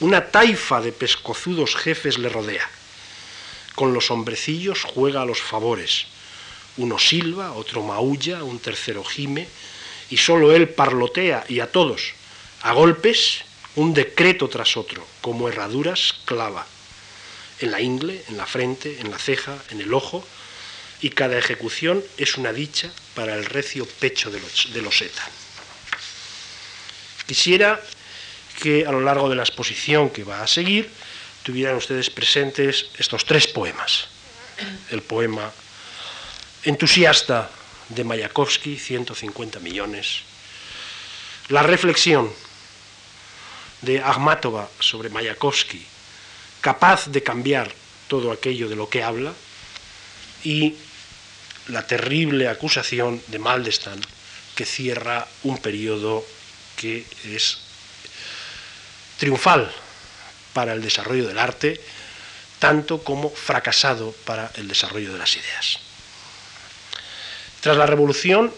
[0.00, 2.68] Una taifa de pescozudos jefes le rodea.
[3.74, 6.06] Con los hombrecillos juega a los favores
[6.76, 9.48] uno silba, otro maulla, un tercero gime,
[10.08, 12.14] y solo él parlotea y a todos,
[12.62, 13.42] a golpes,
[13.76, 16.66] un decreto tras otro, como herraduras clava,
[17.60, 20.26] en la ingle, en la frente, en la ceja, en el ojo,
[21.00, 25.30] y cada ejecución es una dicha para el recio pecho de los, de.
[27.26, 27.80] Quisiera
[28.60, 30.90] que a lo largo de la exposición que va a seguir
[31.42, 34.08] tuvieran ustedes presentes estos tres poemas.
[34.90, 35.50] El poema
[36.64, 37.50] entusiasta
[37.88, 40.20] de Mayakovsky, 150 millones.
[41.48, 42.30] La reflexión
[43.80, 45.86] de Akhmatova sobre Mayakovsky,
[46.60, 47.72] capaz de cambiar
[48.08, 49.32] todo aquello de lo que habla,
[50.44, 50.74] y
[51.68, 54.00] la terrible acusación de Maldestan,
[54.54, 56.24] que cierra un periodo
[56.76, 57.58] que es
[59.18, 59.70] triunfal
[60.52, 61.80] para el desarrollo del arte,
[62.58, 65.78] tanto como fracasado para el desarrollo de las ideas.
[67.60, 68.52] Tras la revolución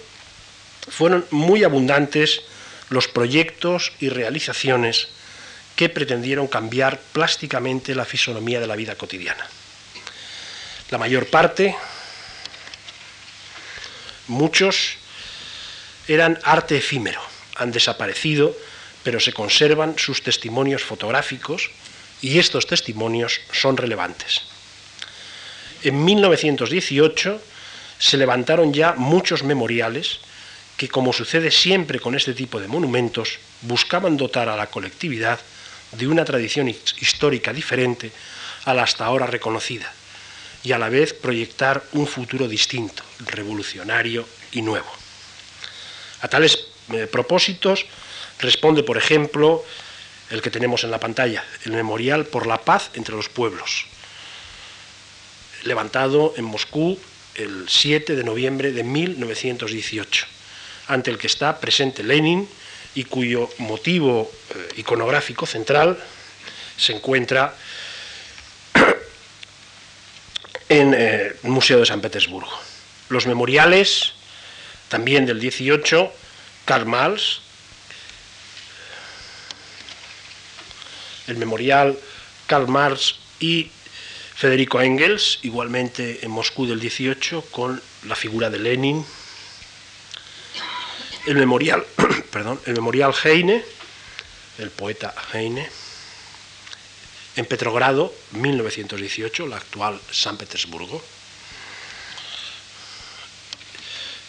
[0.89, 2.43] fueron muy abundantes
[2.89, 5.09] los proyectos y realizaciones
[5.77, 9.47] que pretendieron cambiar plásticamente la fisonomía de la vida cotidiana.
[10.91, 11.75] La mayor parte,
[14.29, 14.97] muchos,
[16.09, 17.21] eran arte efímero,
[17.57, 18.55] han desaparecido,
[19.03, 21.71] pero se conservan sus testimonios fotográficos
[22.21, 24.43] y estos testimonios son relevantes.
[25.83, 27.43] En 1918
[27.99, 30.21] se levantaron ya muchos memoriales
[30.77, 35.39] que, como sucede siempre con este tipo de monumentos, buscaban dotar a la colectividad
[35.93, 38.11] de una tradición histórica diferente
[38.65, 39.93] a la hasta ahora reconocida
[40.65, 44.91] y a la vez proyectar un futuro distinto, revolucionario y nuevo.
[46.21, 47.87] A tales eh, propósitos
[48.39, 49.65] responde, por ejemplo,
[50.31, 53.87] el que tenemos en la pantalla, el Memorial por la Paz entre los Pueblos,
[55.65, 56.99] levantado en Moscú
[57.35, 60.27] el 7 de noviembre de 1918,
[60.93, 62.47] ante el que está presente Lenin
[62.95, 65.99] y cuyo motivo eh, iconográfico central
[66.77, 67.55] se encuentra
[70.69, 72.53] en eh, el Museo de San Petersburgo.
[73.09, 74.13] Los memoriales,
[74.89, 76.13] también del 18,
[76.67, 77.41] Karl Marx,
[81.27, 81.99] el memorial
[82.47, 83.71] Karl Marx y
[84.35, 89.07] Federico Engels, igualmente en Moscú del 18, con la figura de Lenin.
[91.25, 91.87] El memorial,
[92.33, 93.65] perdón, el memorial Heine,
[94.59, 95.69] el poeta Heine,
[97.37, 101.03] en Petrogrado, 1918, la actual San Petersburgo.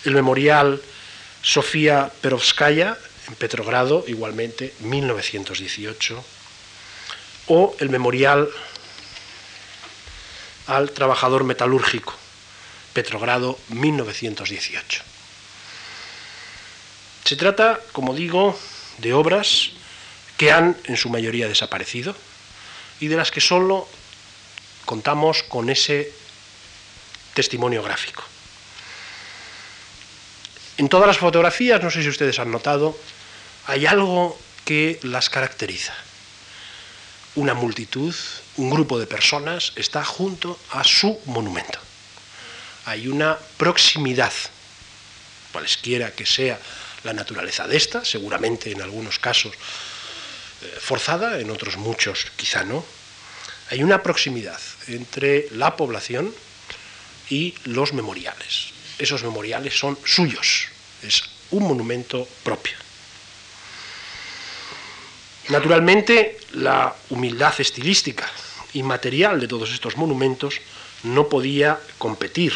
[0.05, 0.81] El memorial
[1.41, 6.23] Sofía Perovskaya, en Petrogrado, igualmente, 1918.
[7.47, 8.49] O el memorial
[10.67, 12.13] al trabajador metalúrgico,
[12.93, 15.12] Petrogrado, 1918.
[17.23, 18.57] Se trata, como digo,
[18.97, 19.71] de obras
[20.37, 22.15] que han en su mayoría desaparecido
[22.99, 23.87] y de las que solo
[24.85, 26.11] contamos con ese
[27.33, 28.23] testimonio gráfico.
[30.77, 32.97] En todas las fotografías, no sé si ustedes han notado,
[33.67, 35.93] hay algo que las caracteriza.
[37.35, 38.13] Una multitud,
[38.57, 41.79] un grupo de personas está junto a su monumento.
[42.85, 44.33] Hay una proximidad,
[45.51, 46.59] cualesquiera que sea
[47.03, 52.83] la naturaleza de esta, seguramente en algunos casos eh, forzada, en otros muchos quizá no.
[53.69, 56.33] Hay una proximidad entre la población
[57.29, 58.71] y los memoriales.
[58.99, 60.67] Esos memoriales son suyos,
[61.01, 62.77] es un monumento propio.
[65.49, 68.29] Naturalmente, la humildad estilística
[68.73, 70.61] y material de todos estos monumentos
[71.03, 72.53] no podía competir,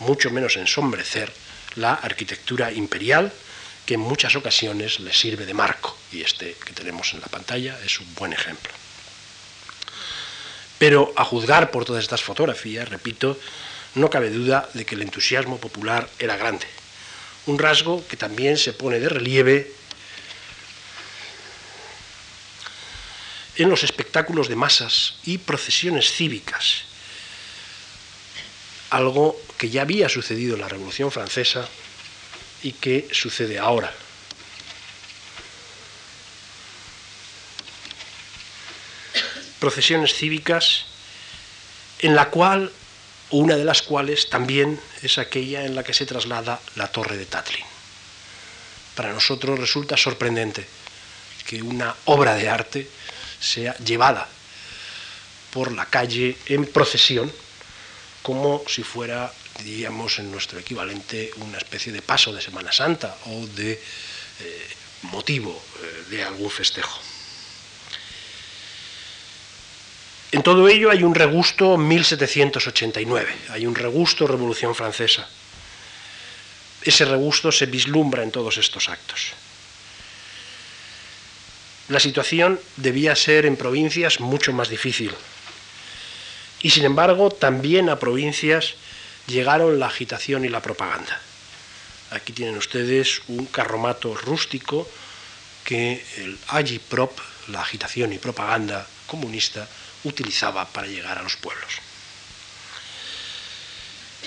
[0.00, 1.32] mucho menos ensombrecer,
[1.74, 3.32] la arquitectura imperial
[3.86, 7.78] que en muchas ocasiones le sirve de marco, y este que tenemos en la pantalla
[7.84, 8.72] es un buen ejemplo.
[10.78, 13.38] Pero a juzgar por todas estas fotografías, repito,
[13.94, 16.66] no cabe duda de que el entusiasmo popular era grande,
[17.46, 19.72] un rasgo que también se pone de relieve
[23.54, 26.82] en los espectáculos de masas y procesiones cívicas,
[28.90, 31.68] algo que ya había sucedido en la Revolución Francesa
[32.66, 33.94] y que sucede ahora.
[39.60, 40.84] Procesiones cívicas
[42.00, 42.72] en la cual,
[43.30, 47.26] una de las cuales también es aquella en la que se traslada la torre de
[47.26, 47.64] Tatlin.
[48.96, 50.66] Para nosotros resulta sorprendente
[51.46, 52.90] que una obra de arte
[53.38, 54.26] sea llevada
[55.52, 57.32] por la calle en procesión
[58.24, 63.46] como si fuera diríamos en nuestro equivalente, una especie de paso de Semana Santa o
[63.46, 64.66] de eh,
[65.02, 67.00] motivo eh, de algún festejo.
[70.32, 75.28] En todo ello hay un regusto 1789, hay un regusto Revolución Francesa.
[76.82, 79.32] Ese regusto se vislumbra en todos estos actos.
[81.88, 85.12] La situación debía ser en provincias mucho más difícil.
[86.60, 88.74] Y sin embargo, también a provincias
[89.26, 91.20] llegaron la agitación y la propaganda.
[92.10, 94.88] Aquí tienen ustedes un carromato rústico
[95.64, 99.68] que el Agiprop, la agitación y propaganda comunista,
[100.04, 101.80] utilizaba para llegar a los pueblos.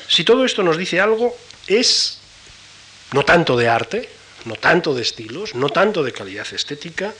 [0.07, 2.17] Si todo esto nos dice algo, es
[3.13, 4.09] no tanto de arte,
[4.45, 7.13] no tanto de estilos, no tanto de calidad estética,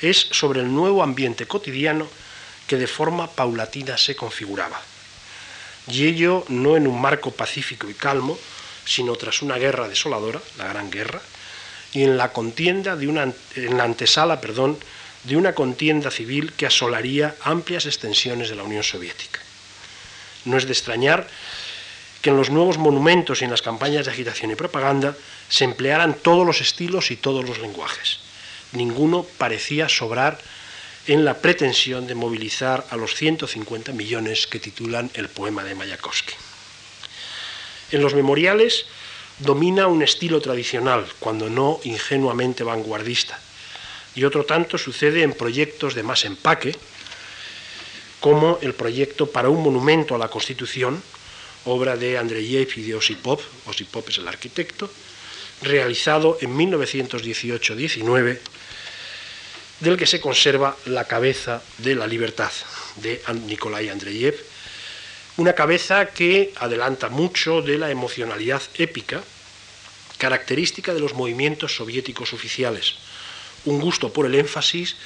[0.00, 2.08] es sobre el nuevo ambiente cotidiano
[2.66, 4.80] que de forma paulatina se configuraba
[5.88, 8.38] y ello no en un marco pacífico y calmo,
[8.84, 11.20] sino tras una guerra desoladora, la Gran Guerra,
[11.92, 14.78] y en la contienda de una, en la antesala, perdón,
[15.24, 19.40] de una contienda civil que asolaría amplias extensiones de la Unión Soviética.
[20.44, 21.28] No es de extrañar
[22.22, 25.16] que en los nuevos monumentos y en las campañas de agitación y propaganda
[25.48, 28.20] se emplearan todos los estilos y todos los lenguajes.
[28.72, 30.38] Ninguno parecía sobrar
[31.06, 36.34] en la pretensión de movilizar a los 150 millones que titulan el poema de Mayakovsky.
[37.92, 38.86] En los memoriales
[39.38, 43.38] domina un estilo tradicional, cuando no ingenuamente vanguardista,
[44.14, 46.74] y otro tanto sucede en proyectos de más empaque,
[48.18, 51.00] como el proyecto para un monumento a la Constitución,
[51.66, 54.90] obra de Andreyev y de Osipov, Osipov es el arquitecto,
[55.62, 58.40] realizado en 1918-19
[59.80, 62.50] del que se conserva la cabeza de la libertad
[62.96, 64.36] de Nikolai Andreyev,
[65.36, 69.22] una cabeza que adelanta mucho de la emocionalidad épica,
[70.16, 72.94] característica de los movimientos soviéticos oficiales,
[73.66, 74.96] un gusto por el énfasis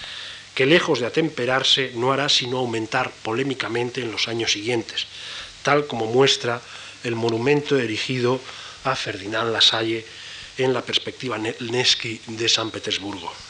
[0.54, 5.06] que lejos de atemperarse no hará sino aumentar polémicamente en los años siguientes,
[5.62, 6.60] tal como muestra
[7.02, 8.40] el monumento erigido
[8.84, 10.04] a Ferdinand Lasalle
[10.58, 13.49] en la perspectiva Nevsky de San Petersburgo.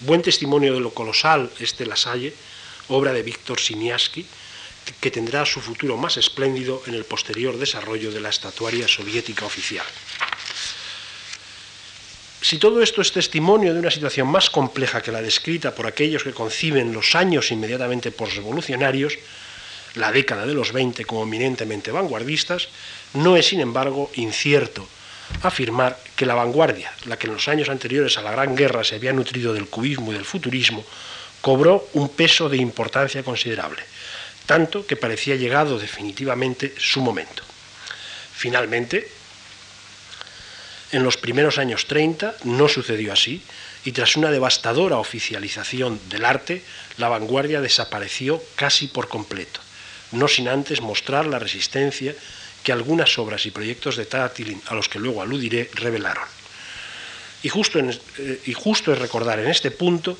[0.00, 2.32] Buen testimonio de lo colosal este Lasalle,
[2.88, 4.26] obra de Víctor Siniaski,
[5.00, 9.86] que tendrá su futuro más espléndido en el posterior desarrollo de la estatuaria soviética oficial.
[12.40, 16.22] Si todo esto es testimonio de una situación más compleja que la descrita por aquellos
[16.22, 19.18] que conciben los años inmediatamente postrevolucionarios,
[19.94, 22.68] la década de los 20 como eminentemente vanguardistas,
[23.14, 24.86] no es sin embargo incierto
[25.42, 28.96] afirmar que la vanguardia, la que en los años anteriores a la Gran Guerra se
[28.96, 30.84] había nutrido del cubismo y del futurismo,
[31.40, 33.82] cobró un peso de importancia considerable,
[34.46, 37.42] tanto que parecía llegado definitivamente su momento.
[38.34, 39.08] Finalmente,
[40.92, 43.42] en los primeros años 30 no sucedió así
[43.84, 46.62] y tras una devastadora oficialización del arte,
[46.96, 49.60] la vanguardia desapareció casi por completo,
[50.12, 52.14] no sin antes mostrar la resistencia
[52.66, 56.24] que algunas obras y proyectos de Tatilin, a los que luego aludiré, revelaron.
[57.44, 60.18] Y justo, eh, y justo es recordar en este punto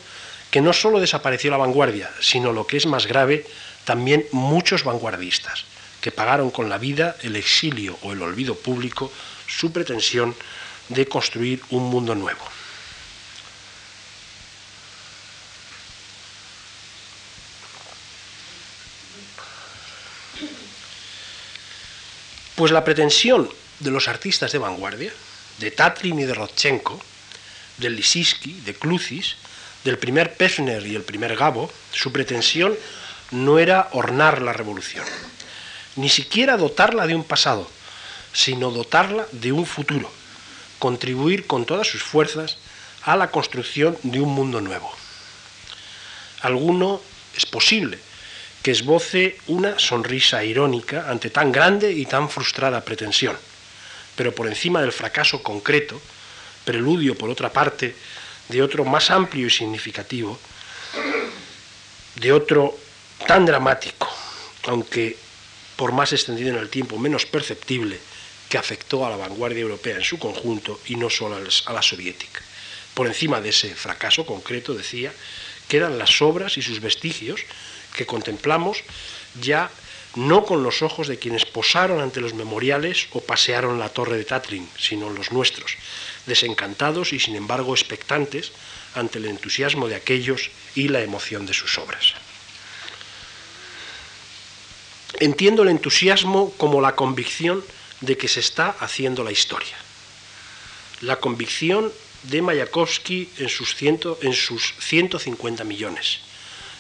[0.49, 3.45] que no solo desapareció la vanguardia, sino lo que es más grave,
[3.85, 5.65] también muchos vanguardistas,
[6.01, 9.11] que pagaron con la vida el exilio o el olvido público
[9.49, 10.33] su pretensión
[10.89, 12.45] de construir un mundo nuevo.
[22.57, 23.51] Pues la pretensión
[23.81, 25.13] de los artistas de vanguardia,
[25.59, 26.99] de Tatlin y de Rodchenko,
[27.77, 29.37] de Lisiski, de Clucis,
[29.85, 32.75] del primer Pesner y el primer Gabo, su pretensión
[33.31, 35.05] no era ornar la revolución,
[35.97, 37.71] ni siquiera dotarla de un pasado,
[38.33, 40.11] sino dotarla de un futuro,
[40.79, 42.57] contribuir con todas sus fuerzas
[43.03, 44.91] a la construcción de un mundo nuevo.
[46.41, 47.03] Alguno
[47.37, 47.99] es posible
[48.67, 53.39] que esboce una sonrisa irónica ante tan grande y tan frustrada pretensión.
[54.17, 56.03] Pero por encima del fracaso concreto,
[56.65, 57.95] preludio por otra parte
[58.49, 60.37] de otro más amplio y significativo,
[62.17, 62.77] de otro
[63.25, 64.11] tan dramático,
[64.65, 65.17] aunque
[65.77, 68.01] por más extendido en el tiempo, menos perceptible,
[68.49, 72.41] que afectó a la vanguardia europea en su conjunto y no solo a la soviética.
[72.95, 75.13] Por encima de ese fracaso concreto, decía,
[75.69, 77.43] quedan las obras y sus vestigios
[77.97, 78.85] que contemplamos
[79.41, 79.71] ya
[80.17, 84.25] no con los ojos de quienes posaron ante los memoriales o pasearon la torre de
[84.25, 85.77] Tatlin, sino los nuestros,
[86.25, 88.53] desencantados y sin embargo expectantes
[88.95, 92.15] ante el entusiasmo de aquellos y la emoción de sus obras.
[95.21, 97.63] Entiendo el entusiasmo como la convicción
[98.01, 99.77] de que se está haciendo la historia.
[101.03, 101.93] La convicción
[102.25, 106.26] de Mayakovsky en sus, en sus 150 millones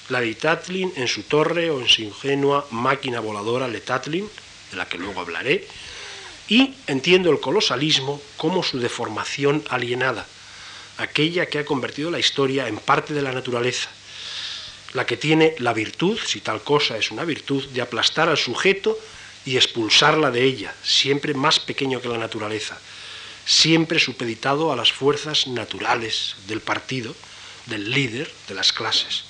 [0.09, 4.29] la de Tatlin en su torre o en su ingenua máquina voladora Le Tatlin,
[4.71, 5.67] de la que luego hablaré,
[6.49, 10.27] y entiendo el colosalismo como su deformación alienada,
[10.99, 13.91] aquella que ha convertido la historia en parte de la naturaleza,
[14.95, 18.99] la que tiene la virtud, si tal cosa es una virtud, de aplastar al sujeto
[19.45, 22.79] y expulsarla de ella, siempre más pequeño que la naturaleza,
[23.45, 27.15] siempre supeditado a las fuerzas naturales del partido,
[27.67, 29.25] del líder, de las clases.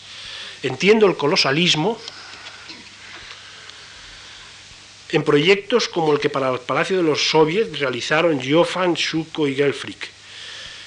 [0.63, 1.99] Entiendo el colosalismo
[5.11, 9.55] en proyectos como el que para el Palacio de los Soviets realizaron Joffan, Shuko y
[9.55, 10.09] Gelfrick,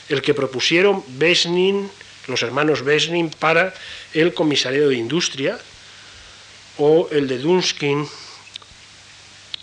[0.10, 1.90] el que propusieron Besnin,
[2.28, 3.74] los hermanos Besnin, para
[4.14, 5.58] el Comisariado de Industria,
[6.78, 8.08] o el de Dunskin,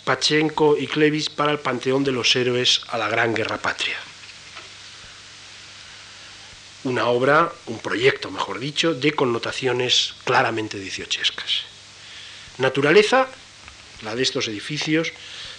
[0.05, 4.06] Pachenko y Klevis para el Panteón de los Héroes a la Gran Guerra Patria
[6.87, 11.63] una obra, un proyecto, mejor dicho, de connotaciones claramente dieciochescas.
[12.59, 13.27] Naturaleza,
[14.03, 15.11] la de estos edificios,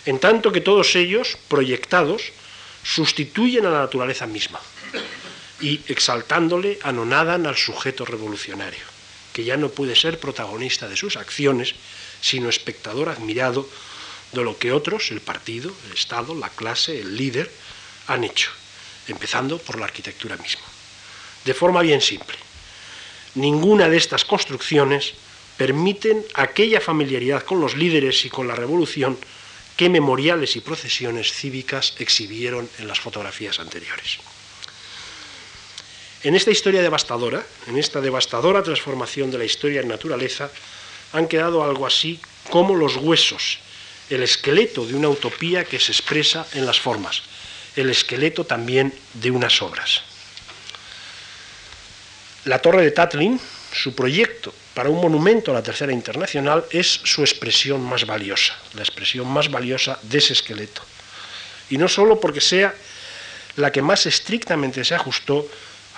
[0.06, 2.32] en tanto que todos ellos, proyectados,
[2.82, 4.58] sustituyen a la naturaleza misma
[5.60, 8.84] y, exaltándole, anonadan al sujeto revolucionario,
[9.34, 11.74] que ya no puede ser protagonista de sus acciones,
[12.22, 13.68] sino espectador admirado
[14.32, 17.50] de lo que otros, el partido, el Estado, la clase, el líder,
[18.06, 18.50] han hecho,
[19.08, 20.64] empezando por la arquitectura misma
[21.44, 22.36] de forma bien simple.
[23.34, 25.14] Ninguna de estas construcciones
[25.56, 29.18] permiten aquella familiaridad con los líderes y con la revolución
[29.76, 34.18] que memoriales y procesiones cívicas exhibieron en las fotografías anteriores.
[36.24, 40.50] En esta historia devastadora, en esta devastadora transformación de la historia en naturaleza,
[41.12, 42.18] han quedado algo así
[42.50, 43.60] como los huesos,
[44.10, 47.22] el esqueleto de una utopía que se expresa en las formas,
[47.76, 50.02] el esqueleto también de unas obras.
[52.44, 53.40] La Torre de Tatlin,
[53.72, 58.82] su proyecto para un monumento a la Tercera Internacional, es su expresión más valiosa, la
[58.82, 60.82] expresión más valiosa de ese esqueleto.
[61.68, 62.74] Y no solo porque sea
[63.56, 65.46] la que más estrictamente se ajustó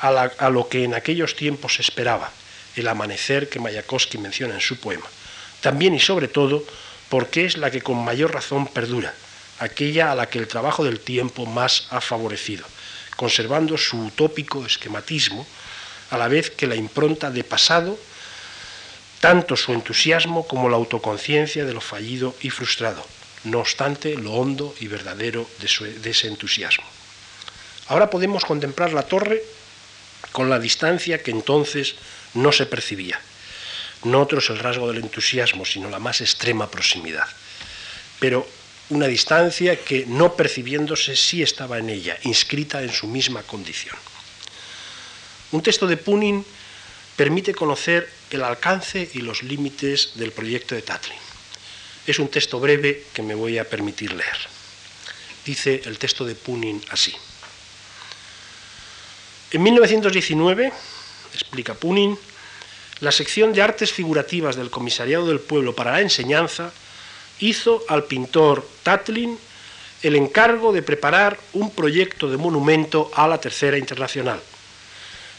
[0.01, 2.33] a, lo que en aquellos tiempos se esperaba,
[2.75, 5.07] el amanecer que Mayakovsky menciona en su poema,
[5.61, 6.65] también y sobre todo
[7.11, 9.13] porque es la que con mayor razón perdura,
[9.59, 12.65] aquella a la que el trabajo del tiempo más ha favorecido,
[13.17, 15.47] conservando su utópico esquematismo,
[16.11, 17.99] a la vez que la impronta de pasado,
[19.21, 23.05] tanto su entusiasmo como la autoconciencia de lo fallido y frustrado,
[23.45, 26.85] no obstante lo hondo y verdadero de, de ese entusiasmo.
[27.89, 29.43] Ahora podemos contemplar la torre
[30.33, 31.97] con la distancia que entonces
[32.35, 33.21] no se percibía.
[34.05, 37.27] No otro es el rasgo del entusiasmo, sino la más extrema proximidad.
[38.19, 38.47] Pero
[38.91, 43.97] una distancia que, no percibiéndose, sí estaba en ella, inscrita en su misma condición.
[45.53, 46.45] Un texto de Punin
[47.17, 51.19] permite conocer el alcance y los límites del proyecto de Tatlin.
[52.07, 54.39] Es un texto breve que me voy a permitir leer.
[55.45, 57.15] Dice el texto de Punin así.
[59.51, 60.73] En 1919,
[61.35, 62.17] explica Punin,
[63.01, 66.73] la sección de artes figurativas del Comisariado del Pueblo para la Enseñanza
[67.41, 69.39] hizo al pintor Tatlin
[70.03, 74.41] el encargo de preparar un proyecto de monumento a la Tercera Internacional.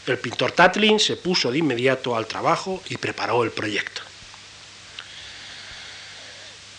[0.06, 4.02] El pintor Tatlin se puso de inmediato al trabajo y preparó el proyecto.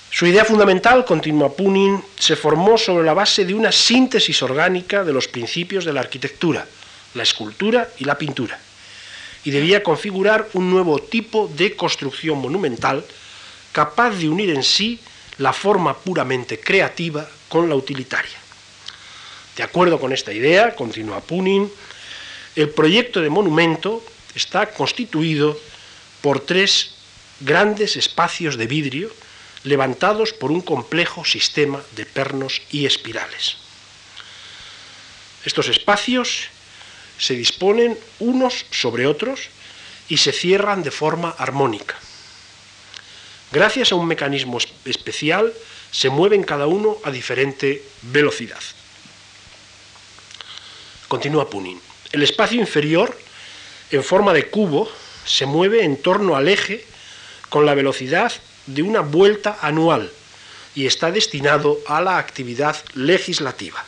[0.09, 5.13] Su idea fundamental, continúa Punin, se formó sobre la base de una síntesis orgánica de
[5.13, 6.67] los principios de la arquitectura,
[7.15, 8.59] la escultura y la pintura
[9.43, 13.03] y debía configurar un nuevo tipo de construcción monumental
[13.71, 14.99] capaz de unir en sí
[15.37, 18.37] la forma puramente creativa con la utilitaria.
[19.57, 21.69] De acuerdo con esta idea, continúa Punin,
[22.55, 24.03] el proyecto de monumento
[24.35, 25.59] está constituido
[26.21, 26.91] por tres
[27.39, 29.11] grandes espacios de vidrio
[29.63, 33.57] levantados por un complejo sistema de pernos y espirales.
[35.45, 36.47] Estos espacios
[37.17, 39.49] se disponen unos sobre otros
[40.09, 41.95] y se cierran de forma armónica.
[43.51, 45.53] Gracias a un mecanismo especial,
[45.91, 48.61] se mueven cada uno a diferente velocidad.
[51.07, 51.92] Continúa Punin.
[52.13, 53.17] El espacio inferior,
[53.89, 54.87] en forma de cubo,
[55.25, 56.85] se mueve en torno al eje
[57.49, 58.31] con la velocidad
[58.67, 60.11] de una vuelta anual
[60.75, 63.83] y está destinado a la actividad legislativa.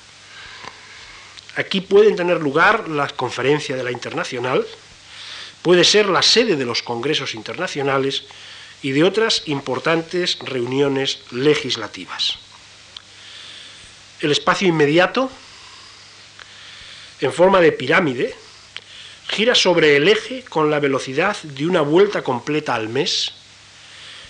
[1.56, 4.66] Aquí pueden tener lugar las conferencias de la Internacional,
[5.62, 8.24] puede ser la sede de los congresos internacionales
[8.82, 12.40] y de otras importantes reuniones legislativas.
[14.20, 15.30] El espacio inmediato,
[17.22, 18.36] en forma de pirámide,
[19.28, 23.34] gira sobre el eje con la velocidad de una vuelta completa al mes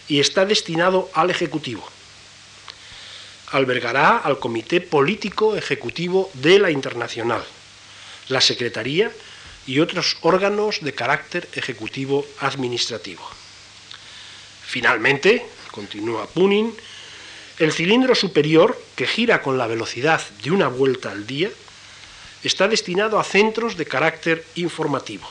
[0.07, 1.85] y está destinado al Ejecutivo
[3.51, 7.43] albergará al Comité Político Ejecutivo de la Internacional,
[8.27, 9.11] la Secretaría
[9.67, 13.23] y otros órganos de carácter ejecutivo administrativo.
[14.65, 16.75] Finalmente, continúa Punin,
[17.59, 21.49] el cilindro superior, que gira con la velocidad de una vuelta al día,
[22.47, 25.27] está destinado a centros de carácter informativo,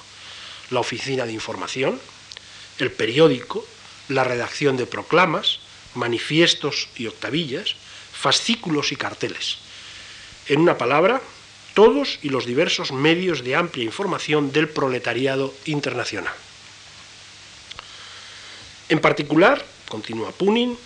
[0.70, 2.00] la oficina de información,
[2.78, 3.64] el periódico,
[4.08, 5.60] la redacción de proclamas,
[5.94, 7.76] manifiestos y octavillas,
[8.12, 9.58] fascículos y carteles.
[10.48, 11.22] En una palabra,
[11.74, 16.34] todos y los diversos medios de amplia información del proletariado internacional.
[18.88, 20.76] En particular, continúa Punin,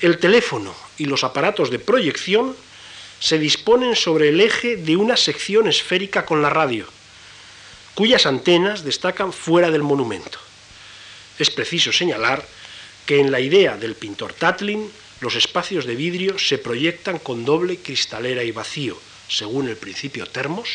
[0.00, 2.56] el teléfono y los aparatos de proyección
[3.22, 6.88] se disponen sobre el eje de una sección esférica con la radio,
[7.94, 10.40] cuyas antenas destacan fuera del monumento.
[11.38, 12.44] Es preciso señalar
[13.06, 17.76] que en la idea del pintor Tatlin los espacios de vidrio se proyectan con doble
[17.76, 18.98] cristalera y vacío,
[19.28, 20.68] según el principio termos,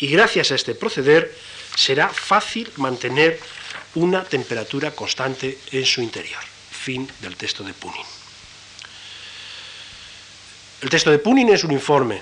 [0.00, 1.32] y gracias a este proceder
[1.76, 3.38] será fácil mantener
[3.94, 6.42] una temperatura constante en su interior.
[6.72, 8.21] Fin del texto de Punin.
[10.82, 12.20] El texto de Punin es un informe.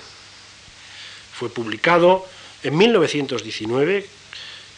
[1.32, 2.28] Fue publicado
[2.62, 4.06] en 1919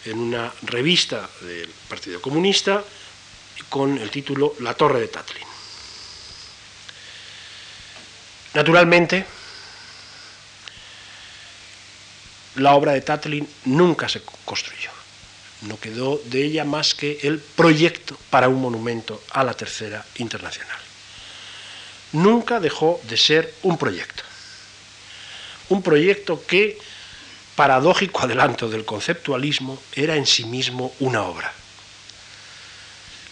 [0.05, 2.85] en una revista del Partido Comunista
[3.69, 5.47] con el título La Torre de Tatlin.
[8.55, 9.27] Naturalmente,
[12.57, 14.91] la obra de Tatlin nunca se construyó.
[15.63, 20.82] No quedó de ella más que el proyecto para un monumento a la Tercera Internacional.
[22.13, 24.23] Nunca dejó de ser un proyecto.
[25.69, 26.79] Un proyecto que,
[27.57, 31.53] paradójico adelanto del conceptualismo, era en sí mismo una obra.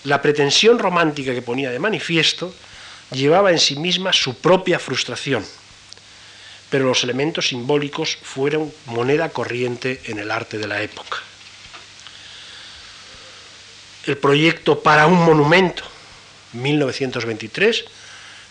[0.05, 2.55] La pretensión romántica que ponía de manifiesto
[3.11, 5.45] llevaba en sí misma su propia frustración,
[6.71, 11.19] pero los elementos simbólicos fueron moneda corriente en el arte de la época.
[14.07, 15.83] El proyecto para un monumento
[16.55, 17.85] 1923,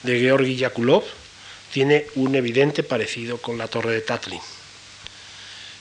[0.04, 1.04] de Georgi Yakulov,
[1.72, 4.41] tiene un evidente parecido con la torre de Tatlin,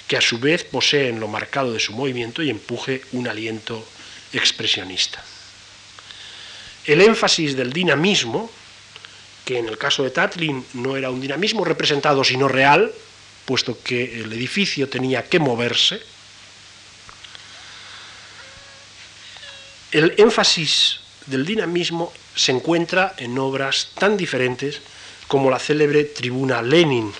[0.06, 3.86] que a su vez posee en lo marcado de su movimiento y empuje un aliento
[4.32, 5.24] expresionista.
[6.84, 8.50] El énfasis del dinamismo,
[9.44, 12.92] que en el caso de Tatlin no era un dinamismo representado sino real,
[13.44, 16.02] puesto que el edificio tenía que moverse,
[19.90, 24.80] el énfasis del dinamismo se encuentra en obras tan diferentes
[25.26, 27.12] como la célebre tribuna Lenin,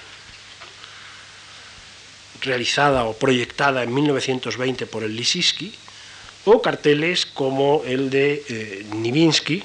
[2.40, 5.74] realizada o proyectada en 1920 por el Lisiski,
[6.44, 9.62] o carteles como el de eh, Nivinsky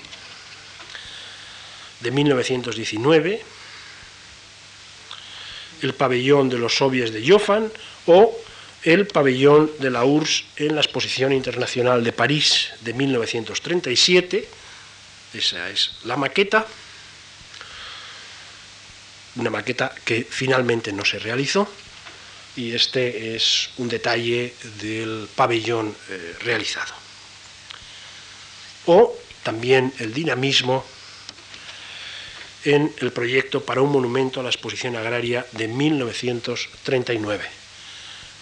[2.02, 3.42] de 1919,
[5.82, 7.72] el pabellón de los soviets de Joffan
[8.08, 8.36] o
[8.84, 14.48] el pabellón de la URSS en la Exposición Internacional de París de 1937.
[15.34, 16.68] Esa es la maqueta,
[19.36, 21.68] una maqueta que finalmente no se realizó
[22.56, 26.94] y este es un detalle del pabellón eh, realizado.
[28.86, 30.86] O también el dinamismo
[32.66, 37.63] en el proyecto para un monumento a la exposición agraria de 1939,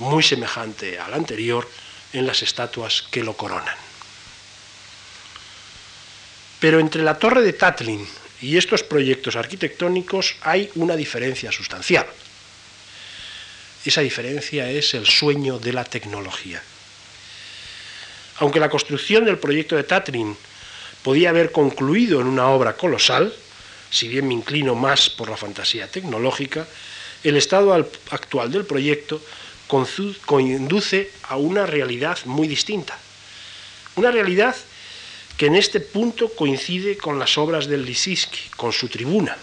[0.02, 1.70] muy semejante al anterior
[2.12, 3.78] en las estatuas que lo coronan.
[6.60, 8.06] Pero entre la torre de Tatlin
[8.42, 12.08] y estos proyectos arquitectónicos hay una diferencia sustancial.
[13.86, 16.62] Esa diferencia es el sueño de la tecnología.
[18.38, 20.36] Aunque la construcción del proyecto de Tatrin
[21.04, 23.34] podía haber concluido en una obra colosal,
[23.92, 26.66] si bien me inclino más por la fantasía tecnológica,
[27.24, 29.22] el estado actual del proyecto
[29.72, 32.98] conduce a una realidad muy distinta.
[33.96, 34.54] Una realidad
[35.38, 39.38] que en este punto coincide con las obras del Lisiski, con su tribuna.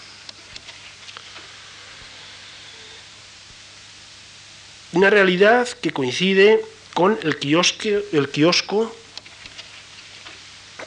[4.93, 6.61] Una realidad que coincide
[6.93, 8.95] con el kiosco,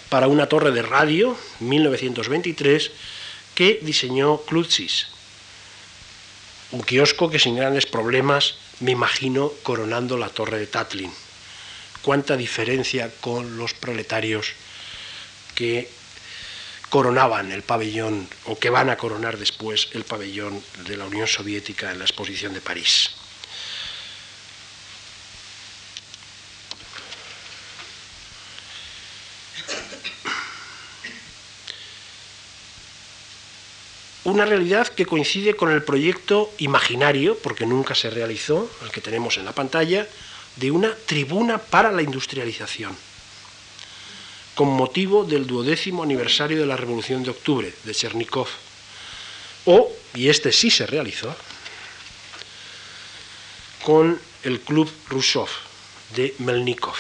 [0.10, 2.92] para una torre de radio, 1923,
[3.56, 5.08] que diseñó Klutzis.
[6.72, 11.12] Un kiosco que sin grandes problemas, me imagino, coronando la torre de Tatlin.
[12.02, 14.54] Cuánta diferencia con los proletarios
[15.56, 15.88] que
[16.90, 21.92] coronaban el pabellón o que van a coronar después el pabellón de la Unión Soviética
[21.92, 23.21] en la exposición de París.
[34.32, 39.38] Una realidad que coincide con el proyecto imaginario, porque nunca se realizó, el que tenemos
[39.38, 40.08] en la pantalla,
[40.56, 42.96] de una tribuna para la industrialización,
[44.56, 48.48] con motivo del duodécimo aniversario de la Revolución de Octubre de Chernikov.
[49.66, 51.36] O, y este sí se realizó,
[53.84, 55.50] con el Club Rusov
[56.16, 56.96] de Melnikov,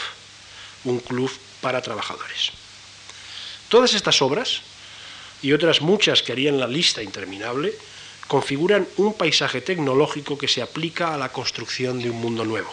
[0.83, 2.51] un club para trabajadores.
[3.69, 4.61] Todas estas obras,
[5.41, 7.73] y otras muchas que harían la lista interminable,
[8.27, 12.71] configuran un paisaje tecnológico que se aplica a la construcción de un mundo nuevo.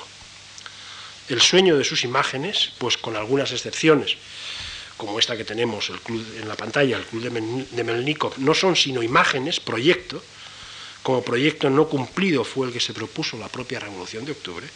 [1.28, 4.16] El sueño de sus imágenes, pues con algunas excepciones,
[4.96, 7.22] como esta que tenemos el club, en la pantalla, el Club
[7.70, 10.22] de Melnikov, no son sino imágenes, proyecto,
[11.02, 14.66] como proyecto no cumplido fue el que se propuso la propia Revolución de Octubre,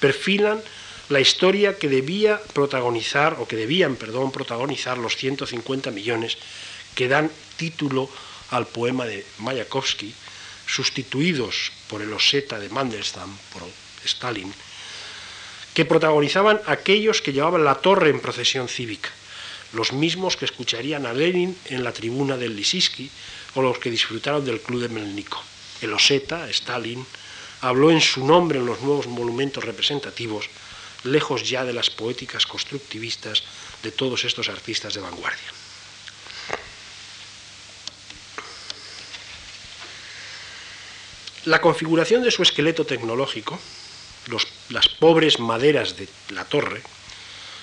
[0.00, 0.60] perfilan
[1.08, 6.36] la historia que debía protagonizar, o que debían, perdón, protagonizar los 150 millones
[6.98, 8.10] que dan título
[8.50, 10.10] al poema de Mayakovsky,
[10.66, 13.62] sustituidos por el Oseta de Mandelstam, por
[14.02, 14.50] Stalin,
[15.74, 19.10] que protagonizaban aquellos que llevaban la torre en procesión cívica,
[19.74, 23.08] los mismos que escucharían a Lenin en la tribuna del Lisiski
[23.54, 25.46] o los que disfrutaron del club de Melnikov.
[25.80, 27.06] El Oseta, Stalin,
[27.60, 30.50] habló en su nombre en los nuevos monumentos representativos,
[31.04, 33.44] lejos ya de las poéticas constructivistas
[33.84, 35.57] de todos estos artistas de vanguardia.
[41.48, 43.58] La configuración de su esqueleto tecnológico,
[44.68, 46.82] las pobres maderas de la torre,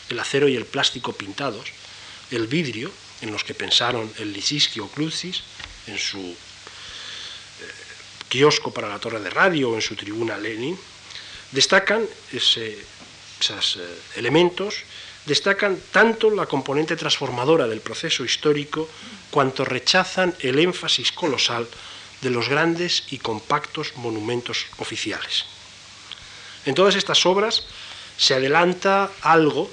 [0.10, 1.68] el acero y el plástico pintados,
[2.32, 5.44] el vidrio, en los que pensaron el Lisiski o Klutzis,
[5.86, 6.36] en su eh,
[8.28, 10.76] kiosco para la torre de radio o en su tribuna Lenin,
[11.52, 14.78] destacan esos eh, elementos,
[15.28, 18.90] destacan tanto la componente transformadora del proceso histórico
[19.30, 21.68] cuanto rechazan el énfasis colosal
[22.22, 25.46] de los grandes y compactos monumentos oficiales.
[26.66, 27.64] En todas estas obras
[28.18, 29.70] se adelanta algo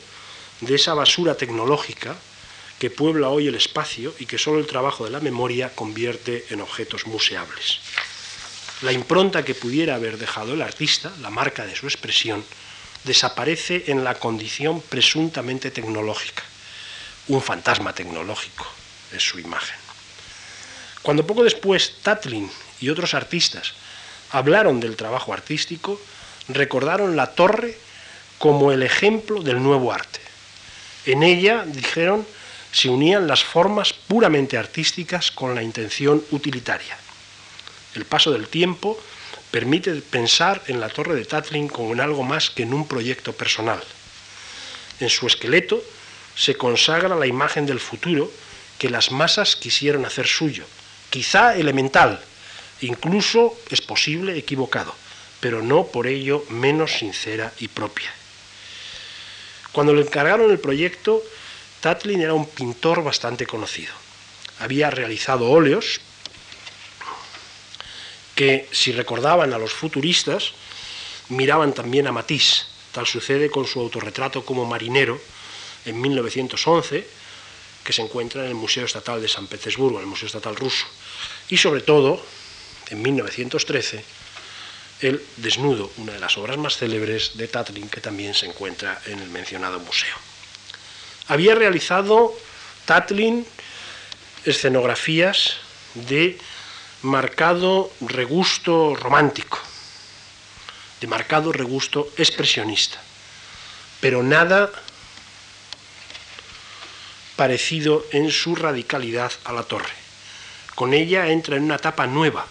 [0.61, 2.17] de esa basura tecnológica
[2.79, 6.61] que puebla hoy el espacio y que solo el trabajo de la memoria convierte en
[6.61, 7.79] objetos museables.
[8.83, 12.45] La impronta que pudiera haber dejado el artista, la marca de su expresión,
[13.05, 16.43] desaparece en la condición presuntamente tecnológica.
[17.29, 18.67] Un fantasma tecnológico
[19.13, 19.82] es su imagen.
[21.03, 22.51] Cuando poco después Tatlin
[22.81, 23.75] y otros artistas
[24.31, 26.01] hablaron del trabajo artístico,
[26.49, 27.77] recordaron la torre
[28.39, 30.21] como el ejemplo del nuevo arte.
[31.07, 32.27] En ella, dijeron,
[32.71, 36.97] se unían las formas puramente artísticas con la intención utilitaria.
[37.95, 38.99] El paso del tiempo
[39.51, 43.33] permite pensar en la torre de Tatlin como en algo más que en un proyecto
[43.33, 43.83] personal.
[45.01, 45.83] En su esqueleto
[46.35, 48.31] se consagra la imagen del futuro
[48.79, 50.65] que las masas quisieron hacer suyo,
[51.13, 52.25] quizá elemental,
[52.81, 54.95] incluso es posible equivocado,
[55.41, 58.11] pero no por ello menos sincera y propia.
[59.73, 61.23] Cuando le encargaron el proyecto,
[61.81, 63.93] Tatlin era un pintor bastante conocido.
[64.61, 66.01] Había realizado óleos
[68.35, 70.53] que, si recordaban a los futuristas,
[71.29, 72.69] miraban también a Matisse.
[72.93, 75.21] Tal sucede con su autorretrato como marinero
[75.85, 77.07] en 1911,
[77.85, 80.87] que se encuentra en el Museo Estatal de San Petersburgo, en el Museo Estatal Ruso.
[81.53, 82.19] Y sobre todo,
[82.89, 84.03] en 1913,
[85.03, 89.19] el Desnudo, una de las obras más célebres de Tatlin, que también se encuentra en
[89.19, 90.17] el mencionado museo.
[91.29, 92.35] Había realizado
[92.87, 93.47] Tatlin
[94.47, 95.59] escenografías
[95.93, 96.39] de
[97.03, 99.59] marcado regusto romántico,
[101.03, 102.99] de marcado regusto expresionista,
[104.01, 104.73] pero nada
[107.37, 110.02] parecido en su radicalidad a la torre.
[110.75, 112.47] Con ella entra en una etapa nueva,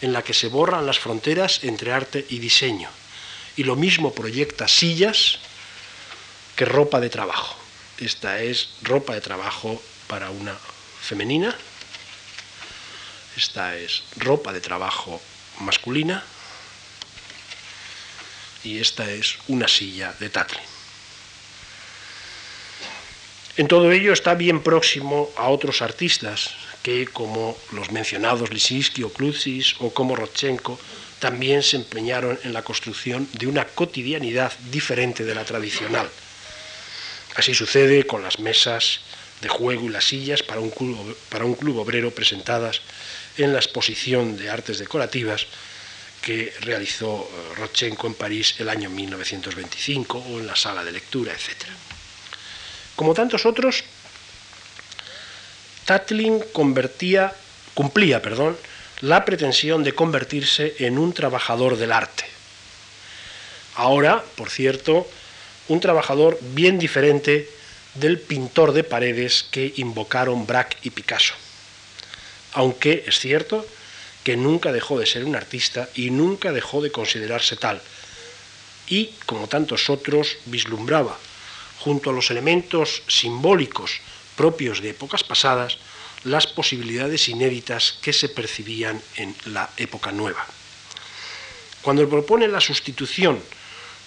[0.00, 2.88] en la que se borran las fronteras entre arte y diseño,
[3.56, 5.38] y lo mismo proyecta sillas
[6.56, 7.56] que ropa de trabajo.
[7.98, 10.56] Esta es ropa de trabajo para una
[11.00, 11.56] femenina
[13.38, 15.22] esta es ropa de trabajo
[15.60, 16.24] masculina
[18.64, 20.64] y esta es una silla de Tatlin.
[23.56, 26.50] En todo ello está bien próximo a otros artistas
[26.88, 30.80] que, como los mencionados Lisinski o Klutsis o como Rodchenko,
[31.20, 36.08] también se empeñaron en la construcción de una cotidianidad diferente de la tradicional.
[37.36, 39.00] Así sucede con las mesas
[39.42, 42.80] de juego y las sillas para un club, para un club obrero presentadas
[43.36, 45.46] en la exposición de artes decorativas
[46.22, 51.34] que realizó eh, Rodchenko en París el año 1925 o en la sala de lectura,
[51.34, 51.68] etc.
[52.96, 53.84] Como tantos otros,
[55.88, 57.32] Tatlin convertía,
[57.72, 58.58] cumplía perdón,
[59.00, 62.24] la pretensión de convertirse en un trabajador del arte.
[63.74, 65.08] Ahora, por cierto,
[65.68, 67.48] un trabajador bien diferente
[67.94, 71.34] del pintor de paredes que invocaron Braque y Picasso
[72.52, 73.66] aunque es cierto
[74.24, 77.80] que nunca dejó de ser un artista y nunca dejó de considerarse tal.
[78.88, 81.16] Y, como tantos otros, vislumbraba,
[81.78, 84.00] junto a los elementos simbólicos
[84.38, 85.78] propios de épocas pasadas,
[86.22, 90.46] las posibilidades inéditas que se percibían en la época nueva.
[91.82, 93.42] Cuando propone la sustitución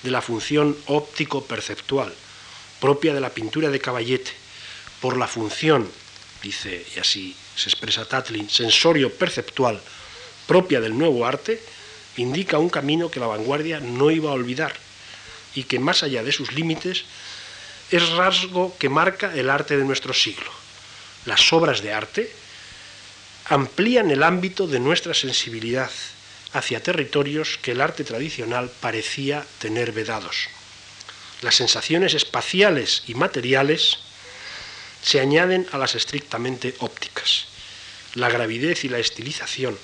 [0.04, 2.14] de la función óptico-perceptual
[2.80, 4.32] propia de la pintura de Caballete
[5.02, 5.92] por la función,
[6.42, 9.82] dice y así se expresa Tatlin, sensorio perceptual
[10.48, 11.62] propia del nuevo arte,
[12.16, 14.74] indica un camino que la vanguardia no iba a olvidar
[15.56, 17.04] y que más allá de sus límites
[17.92, 20.50] es rasgo que marca el arte de nuestro siglo.
[21.26, 22.32] Las obras de arte
[23.46, 25.92] amplían el ámbito de nuestra sensibilidad
[26.54, 30.48] hacia territorios que el arte tradicional parecía tener vedados.
[31.42, 34.00] Las sensaciones espaciales y materiales
[35.02, 37.46] se añaden a las estrictamente ópticas.
[38.16, 39.78] La gravidez y la estilización,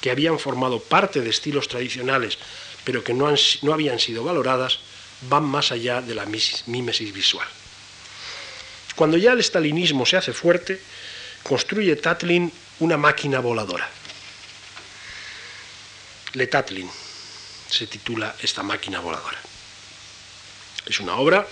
[0.00, 2.38] que habían formado parte de estilos tradicionales,
[2.84, 3.32] pero que no,
[3.62, 4.78] no habían sido valoradas,
[5.22, 7.46] van más allá de la mímesis visual.
[8.94, 10.80] Cuando ya el stalinismo se hace fuerte,
[11.42, 13.88] construye Tatlin una máquina voladora.
[16.34, 16.88] Le Tatlin
[17.68, 19.38] se titula esta máquina voladora.
[20.86, 21.46] Es una obra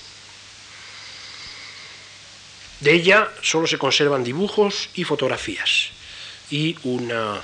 [2.79, 5.89] De ella solo se conservan dibujos y fotografías
[6.51, 7.41] y una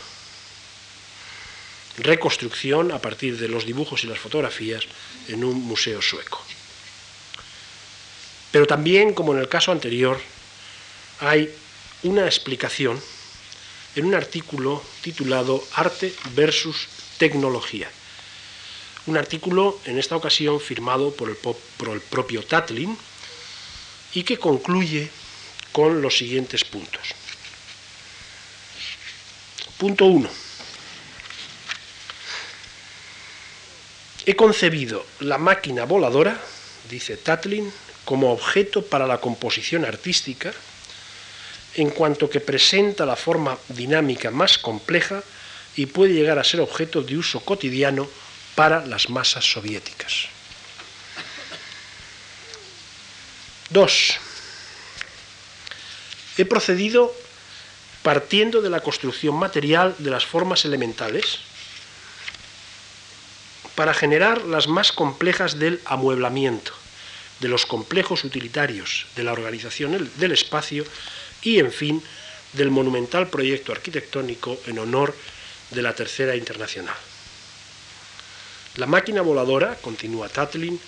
[1.98, 4.86] reconstrucción a partir de los dibujos y las fotografías
[5.28, 6.42] en un museo sueco.
[8.52, 10.20] Pero también, como en el caso anterior,
[11.20, 11.50] hay
[12.04, 13.02] una explicación
[13.96, 16.88] en un artículo titulado Arte versus
[17.18, 17.90] Tecnología,
[19.06, 22.98] Un artículo, en esta ocasión, firmado por el, propio Tatlin
[24.14, 25.10] y que concluye
[25.72, 27.02] con los siguientes puntos.
[29.78, 30.43] Punto 1.
[34.26, 36.40] He concebido la máquina voladora,
[36.90, 37.72] dice Tatlin,
[38.06, 40.54] como objeto para la composición artística,
[41.76, 45.24] en cuanto que presenta la forma dinámica más compleja
[45.76, 48.08] y puede llegar a ser objeto de uso cotidiano
[48.56, 50.28] para las masas soviéticas.
[53.72, 54.18] 2.
[56.38, 57.14] He procedido
[58.04, 61.40] partiendo de la construcción material de las formas elementales
[63.76, 66.74] para generar las más complejas del amueblamiento,
[67.40, 70.86] de los complejos utilitarios, de la organización del espacio
[71.42, 72.04] y, en fin,
[72.54, 75.16] del monumental proyecto arquitectónico en honor
[75.72, 76.96] de la Tercera Internacional.
[78.76, 80.80] La máquina voladora, continúa Tatlin,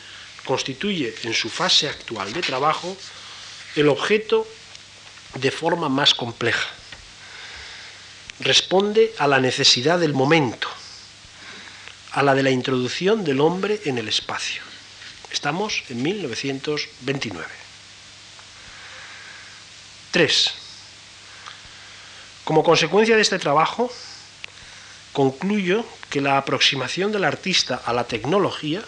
[0.45, 2.95] constituye en su fase actual de trabajo
[3.75, 4.47] el objeto
[5.35, 6.69] de forma más compleja.
[8.39, 10.67] Responde a la necesidad del momento,
[12.15, 14.63] a la de la introducción del hombre en el espacio.
[15.31, 17.45] Estamos en 1929.
[20.11, 20.53] 3.
[22.45, 23.91] Como consecuencia de este trabajo,
[25.11, 28.81] concluyo que la aproximación del artista a la tecnología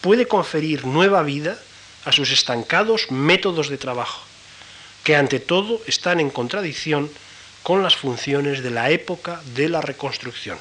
[0.00, 1.56] puede conferir nueva vida
[2.04, 4.20] a sus estancados métodos de trabajo
[5.04, 7.08] que ante todo están en contradicción
[7.62, 10.58] con las funciones de la época de la reconstrucción.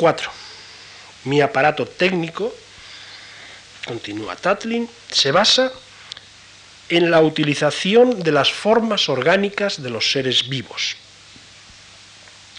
[0.00, 0.30] 4.
[1.24, 2.54] Mi aparato técnico,
[3.84, 5.70] continúa Tatlin, se basa
[6.88, 10.96] en la utilización de las formas orgánicas de los seres vivos.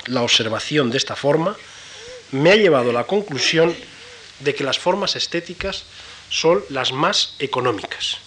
[0.06, 1.58] La observación de esta forma
[2.32, 3.76] me ha llevado a la conclusión
[4.40, 5.84] de que las formas estéticas
[6.30, 8.20] son las más económicas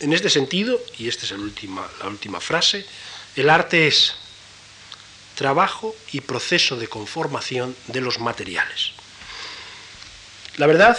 [0.00, 2.84] en este sentido, y esta es la última frase,
[3.36, 4.14] el arte es
[5.34, 8.92] trabajo y proceso de conformación de los materiales.
[10.56, 10.96] La verdad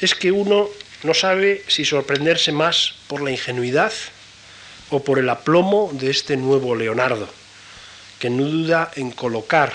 [0.00, 0.68] es que uno
[1.02, 3.92] no sabe si sorprenderse más por la ingenuidad
[4.90, 7.28] o por el aplomo de este nuevo Leonardo,
[8.18, 9.72] que no duda en colocar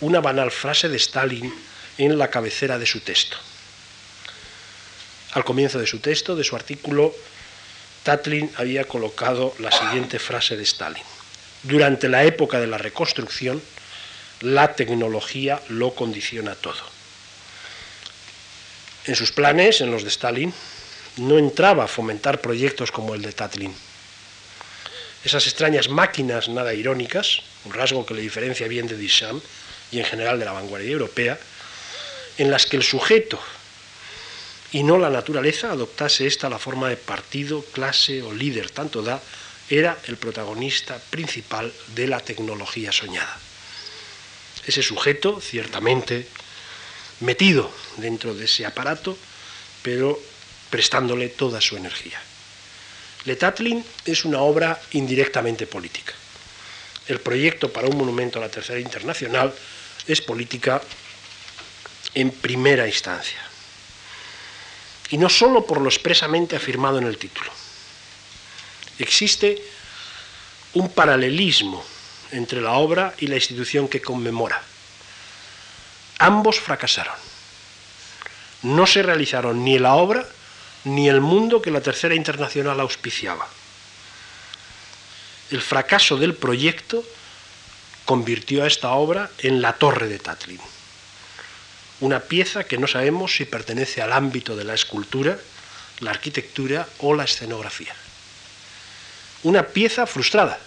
[0.00, 1.52] una banal frase de Stalin
[1.98, 3.36] en la cabecera de su texto.
[5.32, 7.14] Al comienzo de su texto, de su artículo,
[8.02, 11.04] Tatlin había colocado la siguiente frase de Stalin.
[11.62, 13.62] Durante la época de la reconstrucción,
[14.40, 16.82] la tecnología lo condiciona todo.
[19.04, 20.54] En sus planes, en los de Stalin,
[21.18, 23.74] no entraba a fomentar proyectos como el de Tatlin.
[25.24, 29.42] Esas extrañas máquinas nada irónicas, un rasgo que le diferencia bien de Duchamp
[29.92, 31.38] y en general de la vanguardia europea,
[32.38, 33.38] en las que el sujeto
[34.72, 39.20] y no la naturaleza, adoptase esta la forma de partido, clase o líder, tanto da,
[39.70, 43.38] era el protagonista principal de la tecnología soñada.
[44.66, 46.26] Ese sujeto, ciertamente,
[47.20, 49.16] metido dentro de ese aparato,
[49.82, 50.20] pero
[50.68, 52.20] prestándole toda su energía.
[53.24, 56.14] Le Tatlin es una obra indirectamente política.
[57.06, 59.54] El proyecto para un monumento a la Tercera Internacional
[60.06, 60.82] es política
[62.14, 63.38] en primera instancia
[65.10, 67.50] y no solo por lo expresamente afirmado en el título.
[69.00, 69.60] Existe
[70.74, 71.84] un paralelismo
[72.32, 74.62] entre la obra y la institución que conmemora.
[76.18, 77.14] Ambos fracasaron.
[78.62, 80.26] No se realizaron ni la obra
[80.84, 83.48] ni el mundo que la Tercera Internacional auspiciaba.
[85.50, 87.04] El fracaso del proyecto
[88.04, 90.60] convirtió a esta obra en la torre de Tatlin
[92.00, 95.38] una pieza que no sabemos si pertenece al ámbito de la escultura,
[96.00, 97.94] la arquitectura o la escenografía.
[99.42, 100.58] Una pieza frustrada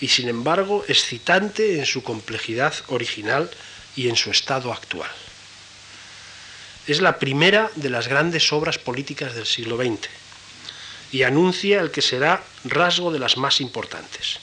[0.00, 3.50] y sin embargo excitante en su complejidad original
[3.96, 5.10] y en su estado actual.
[6.86, 10.08] Es la primera de las grandes obras políticas del siglo XX
[11.12, 14.38] y anuncia el que será rasgo de las más importantes.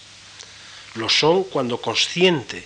[0.96, 2.66] Lo son cuando consciente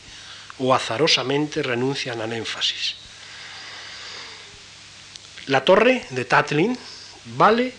[0.58, 2.96] o azarosamente renuncian al énfasis
[5.50, 6.78] la torre de Tatlin
[7.36, 7.74] vale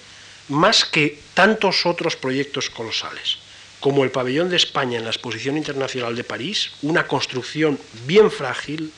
[0.51, 3.39] más que tantos otros proyectos colosales,
[3.79, 8.93] como el pabellón de España en la Exposición Internacional de París, una construcción bien frágil,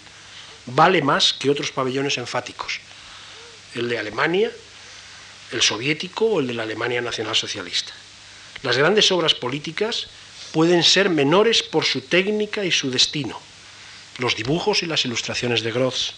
[0.67, 2.81] vale más que otros pabellones enfáticos,
[3.75, 4.51] el de Alemania,
[5.53, 7.93] el soviético o el de la Alemania Nacional Socialista.
[8.63, 10.09] Las grandes obras políticas
[10.53, 13.39] pueden ser menores por su técnica y su destino,
[14.19, 16.15] los dibujos y las ilustraciones de Groz.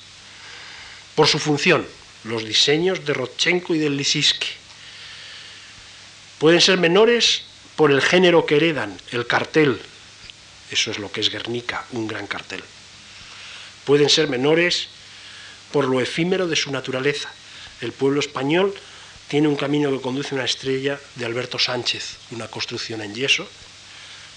[1.17, 1.87] Por su función,
[2.25, 4.64] los diseños de Rodchenko y de Lisiski.
[6.39, 7.43] Pueden ser menores
[7.77, 9.81] por el género que heredan, el cartel.
[10.71, 12.63] Eso es lo que es Guernica, un gran cartel.
[13.85, 14.89] Pueden ser menores
[15.73, 17.31] por lo efímero de su naturaleza.
[17.81, 18.75] El pueblo español
[19.29, 23.49] tiene un camino que conduce a una estrella de Alberto Sánchez, una construcción en yeso,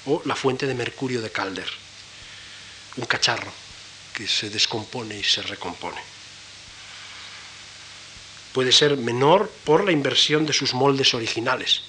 [0.05, 1.69] o la fuente de mercurio de Calder,
[2.95, 3.51] un cacharro
[4.13, 6.16] que se descompone y se recompone.
[8.57, 11.83] Puede ser menor por la inversión de sus moldes originales.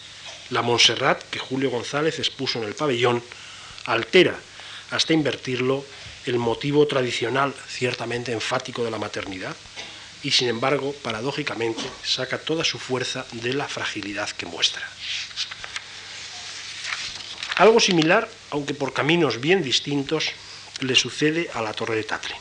[0.51, 3.23] La Montserrat que Julio González expuso en el pabellón
[3.87, 4.39] altera
[4.91, 5.83] hasta invertirlo
[6.27, 9.57] el motivo tradicional ciertamente enfático de la maternidad
[10.23, 14.87] y sin embargo, paradójicamente, saca toda su fuerza de la fragilidad que muestra.
[17.57, 20.33] Algo similar, aunque por caminos bien distintos,
[20.81, 22.37] le sucede a la torre de Tatre.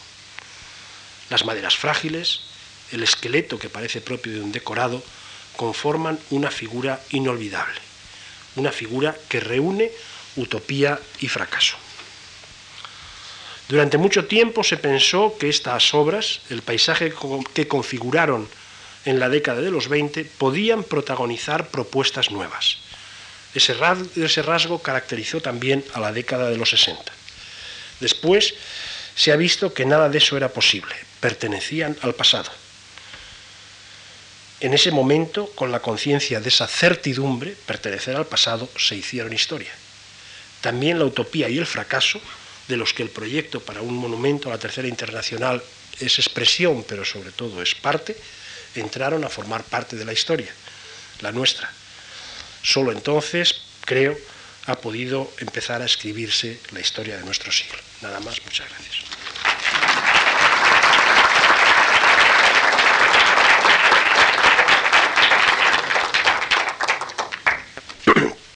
[1.30, 2.42] Las maderas frágiles,
[2.92, 5.04] el esqueleto que parece propio de un decorado,
[5.56, 7.80] conforman una figura inolvidable,
[8.56, 9.92] una figura que reúne
[10.36, 11.78] utopía y fracaso.
[13.68, 17.14] Durante mucho tiempo se pensó que estas obras, el paisaje
[17.54, 18.48] que configuraron
[19.04, 22.78] en la década de los 20, podían protagonizar propuestas nuevas.
[23.54, 27.12] Ese rasgo, caracterizó también a la década de los 60.
[28.00, 28.54] Después
[29.16, 32.52] se ha visto que nada de eso era posible, pertenecían al pasado.
[34.60, 39.72] En ese momento, con la conciencia de esa certidumbre, pertenecer al pasado, se hicieron historia.
[40.62, 42.20] También la utopía y el fracaso
[42.68, 45.62] de los que el proyecto para un monumento a la Tercera Internacional
[46.00, 48.18] es expresión, pero sobre todo es parte,
[48.76, 50.52] entraron a formar parte de la historia,
[51.22, 51.72] la nuestra.
[52.64, 54.18] Solo entonces, creo,
[54.66, 57.78] ha podido empezar a escribirse la historia de nuestro siglo.
[58.02, 59.17] Nada más, muchas gracias.